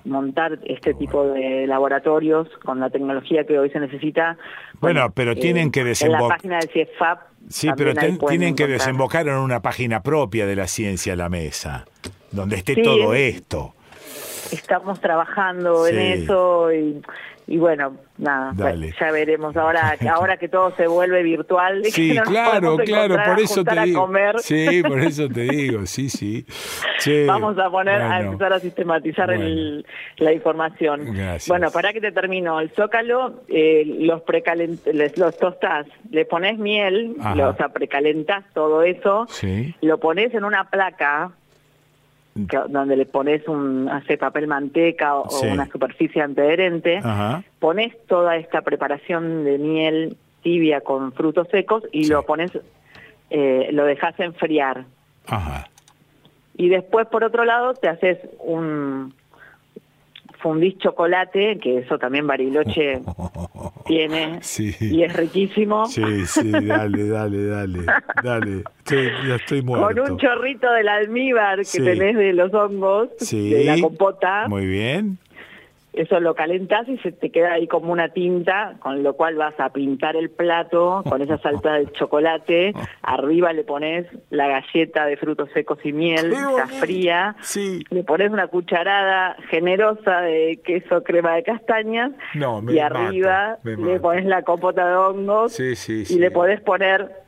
montar 0.06 0.60
este 0.66 0.94
tipo 0.94 1.26
de 1.30 1.66
laboratorios 1.66 2.48
con 2.64 2.80
la 2.80 2.92
tecnología 2.92 3.46
que 3.46 3.58
hoy 3.58 3.72
se 3.72 3.80
necesita. 3.80 4.38
Bueno, 4.80 5.12
pero 5.16 5.34
tienen 5.34 5.70
eh, 5.70 5.72
que 5.72 5.84
desembocar. 5.84 6.22
En 6.22 6.28
la 6.28 6.36
página 6.36 6.60
del 6.60 6.70
CIEFAP. 6.70 7.31
Sí, 7.52 7.70
pero 7.76 7.94
tienen 8.28 8.56
que 8.56 8.68
desembocar 8.68 9.28
en 9.28 9.36
una 9.36 9.62
página 9.62 10.02
propia 10.02 10.46
de 10.46 10.56
la 10.56 10.68
ciencia 10.68 11.14
a 11.14 11.16
la 11.16 11.30
mesa, 11.30 11.86
donde 12.32 12.56
esté 12.56 12.82
todo 12.82 13.14
esto. 13.14 13.74
Estamos 14.52 15.00
trabajando 15.00 15.88
en 15.88 16.00
eso 16.00 16.72
y 16.74 17.02
y 17.48 17.58
bueno, 17.58 17.98
nada, 18.18 18.54
ya 19.00 19.12
veremos 19.12 19.56
ahora, 19.58 19.96
ahora 20.14 20.38
que 20.38 20.48
todo 20.48 20.74
se 20.76 20.88
vuelve 20.88 21.24
virtual. 21.24 21.82
Sí, 21.92 22.18
claro, 22.26 22.78
claro, 22.78 23.18
por 23.24 23.40
eso 23.40 23.64
te 23.64 23.82
digo. 23.82 24.10
Sí, 24.40 24.82
por 24.82 25.00
eso 25.00 25.28
te 25.28 25.42
digo, 25.52 25.86
sí, 25.86 26.10
sí. 26.10 26.46
Vamos 27.28 27.58
a 27.60 27.70
poner, 27.70 28.02
a 28.02 28.22
empezar 28.22 28.54
a 28.54 28.60
sistematizar 28.60 29.30
la 30.18 30.34
información. 30.34 31.16
Bueno, 31.48 31.70
para 31.72 31.92
que 31.92 32.00
te 32.00 32.12
termino, 32.12 32.60
el 32.60 32.70
zócalo, 32.72 33.44
eh, 33.50 33.84
los 33.86 34.22
los 35.18 35.38
tostás, 35.38 35.86
le 36.10 36.26
pones 36.26 36.58
miel, 36.58 37.16
o 37.20 37.54
sea, 37.56 37.70
precalentás 37.70 38.46
todo 38.54 38.84
eso, 38.84 39.28
lo 39.82 40.00
pones 40.00 40.34
en 40.34 40.46
una 40.46 40.70
placa 40.70 41.32
donde 42.34 42.96
le 42.96 43.06
pones 43.06 43.48
un 43.48 43.90
hace 43.90 44.18
papel 44.18 44.48
manteca 44.48 45.18
o, 45.18 45.42
una 45.42 45.68
superficie 45.68 46.22
antiadherente, 46.22 47.02
pones 47.60 47.94
toda 48.08 48.38
esta 48.38 48.62
preparación 48.62 49.44
de 49.44 49.58
miel 49.58 50.18
tibia 50.42 50.82
con 50.82 51.12
frutos 51.14 51.48
secos 51.50 51.84
y 51.92 52.08
lo 52.08 52.24
pones, 52.24 52.52
eh, 53.30 53.70
lo 53.72 53.86
dejas 53.86 54.20
enfriar. 54.20 54.86
Y 56.56 56.70
después, 56.70 57.08
por 57.08 57.24
otro 57.24 57.46
lado, 57.46 57.74
te 57.74 57.88
haces 57.88 58.18
un, 58.40 59.14
fundís 60.42 60.78
chocolate, 60.78 61.58
que 61.60 61.80
eso 61.80 61.98
también 61.98 62.28
Bariloche 62.28 63.02
tiene 63.86 64.40
y 64.80 65.04
es 65.04 65.14
riquísimo. 65.16 65.86
Sí, 65.86 66.26
sí, 66.26 66.52
dale, 66.52 67.08
dale, 67.08 67.46
dale, 67.46 67.80
dale. 68.24 68.64
ya 69.28 69.36
estoy 69.36 69.62
muerto. 69.62 69.88
Con 69.88 70.12
un 70.12 70.18
chorrito 70.18 70.72
del 70.72 70.88
almíbar 70.88 71.60
que 71.60 71.80
tenés 71.82 72.16
de 72.16 72.34
los 72.34 72.54
hongos, 72.54 73.10
de 73.32 73.64
la 73.66 73.80
compota. 73.80 74.48
Muy 74.48 74.66
bien 74.66 75.18
eso 75.94 76.20
lo 76.20 76.36
calentas 76.36 76.88
y 76.88 76.98
se 77.00 77.12
te 77.12 77.32
queda 77.32 77.54
ahí 77.54 77.68
como 77.68 77.92
una 77.92 78.10
tinta, 78.10 78.76
con 78.80 79.04
lo 79.04 79.14
cual 79.14 79.36
vas 79.36 79.60
a 79.60 79.72
pintar 79.72 80.16
el 80.16 80.30
plato 80.30 81.04
con 81.08 81.22
esa 81.22 81.38
salsa 81.40 81.74
de 81.74 81.92
chocolate, 81.92 82.74
arriba 83.02 83.52
le 83.54 83.64
pones 83.64 84.08
la 84.30 84.48
galleta 84.48 85.06
de 85.06 85.18
frutos 85.18 85.50
secos 85.54 85.80
y 85.84 85.92
miel, 85.92 86.32
está 86.32 86.68
fría, 86.68 87.36
le 87.90 88.04
pones 88.04 88.32
una 88.32 88.48
cucharada 88.48 89.36
generosa 89.50 90.22
de 90.22 90.62
queso 90.64 91.04
crema 91.04 91.36
de 91.36 91.44
castañas 91.44 92.12
y 92.70 92.80
arriba 92.80 93.58
le 93.64 94.00
pones 94.00 94.26
la 94.26 94.44
compota 94.44 94.88
de 94.88 94.96
hongos 94.96 95.60
y 95.60 96.20
le 96.20 96.32
podés 96.32 96.62
poner 96.62 97.21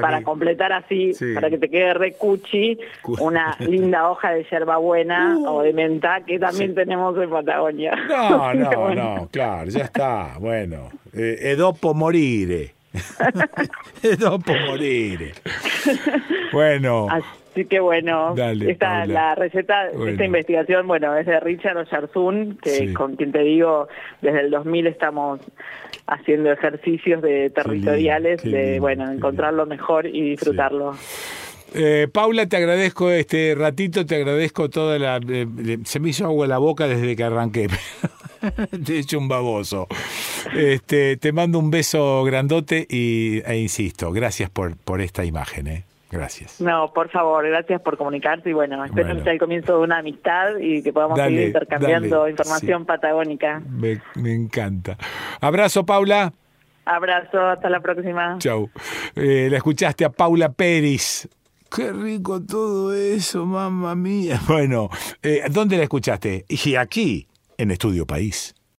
para 0.00 0.22
completar 0.22 0.72
así, 0.72 1.12
para 1.34 1.50
que 1.50 1.58
te 1.58 1.68
quede 1.68 1.94
recuchi, 1.94 2.78
una 3.20 3.56
linda 3.60 4.10
hoja 4.10 4.30
de 4.32 4.44
hierbabuena 4.44 5.36
uh. 5.38 5.48
o 5.48 5.62
de 5.62 5.72
menta 5.72 6.20
que 6.24 6.38
también 6.38 6.74
tenemos 6.74 7.16
en 7.18 7.30
Patagonia. 7.30 7.96
No, 8.08 8.54
no, 8.54 8.94
no, 8.94 9.28
claro, 9.30 9.70
ya 9.70 9.84
está. 9.84 10.36
Bueno, 10.38 10.90
eh, 11.12 11.38
Edopo 11.40 11.94
morire. 11.94 12.74
Edopo 14.02 14.52
morire. 14.66 15.32
Bueno. 16.52 17.08
Así 17.10 17.64
que 17.64 17.80
bueno, 17.80 18.34
esta, 18.36 19.04
la 19.06 19.34
receta, 19.34 19.88
esta 19.88 20.24
investigación, 20.24 20.86
bueno, 20.86 21.16
es 21.16 21.26
de 21.26 21.40
Richard 21.40 21.76
Oyarzún, 21.76 22.56
que 22.62 22.94
con 22.94 23.16
quien 23.16 23.32
te 23.32 23.40
digo, 23.40 23.88
desde 24.22 24.42
el 24.42 24.50
2000 24.50 24.86
estamos 24.86 25.40
haciendo 26.08 26.50
ejercicios 26.50 27.22
de 27.22 27.50
territoriales, 27.50 28.42
de 28.42 28.80
bueno, 28.80 29.10
encontrarlo 29.10 29.66
mejor 29.66 30.06
y 30.06 30.30
disfrutarlo. 30.30 30.94
Eh, 31.74 32.08
Paula, 32.10 32.46
te 32.46 32.56
agradezco 32.56 33.10
este 33.10 33.54
ratito, 33.54 34.06
te 34.06 34.16
agradezco 34.16 34.70
toda 34.70 34.98
la... 34.98 35.20
Eh, 35.28 35.78
se 35.84 36.00
me 36.00 36.08
hizo 36.08 36.24
agua 36.24 36.46
la 36.46 36.58
boca 36.58 36.88
desde 36.88 37.14
que 37.14 37.24
arranqué. 37.24 37.68
te 38.86 38.96
he 38.96 38.98
hecho 39.00 39.18
un 39.18 39.28
baboso. 39.28 39.86
Este, 40.54 41.18
te 41.18 41.32
mando 41.32 41.58
un 41.58 41.70
beso 41.70 42.24
grandote 42.24 42.86
y, 42.88 43.42
e 43.44 43.58
insisto, 43.58 44.10
gracias 44.12 44.48
por, 44.48 44.76
por 44.78 45.02
esta 45.02 45.26
imagen. 45.26 45.66
¿eh? 45.66 45.84
Gracias. 46.10 46.60
No, 46.60 46.92
por 46.94 47.10
favor, 47.10 47.46
gracias 47.46 47.80
por 47.82 47.98
comunicarte 47.98 48.50
y 48.50 48.52
bueno, 48.54 48.82
espero 48.84 49.14
que 49.14 49.22
sea 49.22 49.32
el 49.32 49.38
comienzo 49.38 49.78
de 49.78 49.84
una 49.84 49.98
amistad 49.98 50.56
y 50.58 50.82
que 50.82 50.92
podamos 50.92 51.18
seguir 51.18 51.48
intercambiando 51.48 52.28
información 52.28 52.86
patagónica. 52.86 53.62
Me, 53.68 54.00
encanta. 54.32 54.96
Abrazo, 55.40 55.84
Paula. 55.84 56.32
Abrazo, 56.86 57.46
hasta 57.46 57.68
la 57.68 57.80
próxima. 57.80 58.36
Chau. 58.38 58.70
Eh, 59.14 59.48
la 59.50 59.58
escuchaste 59.58 60.06
a 60.06 60.10
Paula 60.10 60.50
Pérez. 60.50 61.28
Qué 61.70 61.92
rico 61.92 62.42
todo 62.42 62.94
eso, 62.94 63.44
mamá 63.44 63.94
mía. 63.94 64.40
Bueno, 64.48 64.88
eh, 65.22 65.42
¿dónde 65.50 65.76
la 65.76 65.82
escuchaste? 65.82 66.46
Y 66.48 66.76
aquí, 66.76 67.28
en 67.58 67.70
Estudio 67.70 68.06
País. 68.06 68.54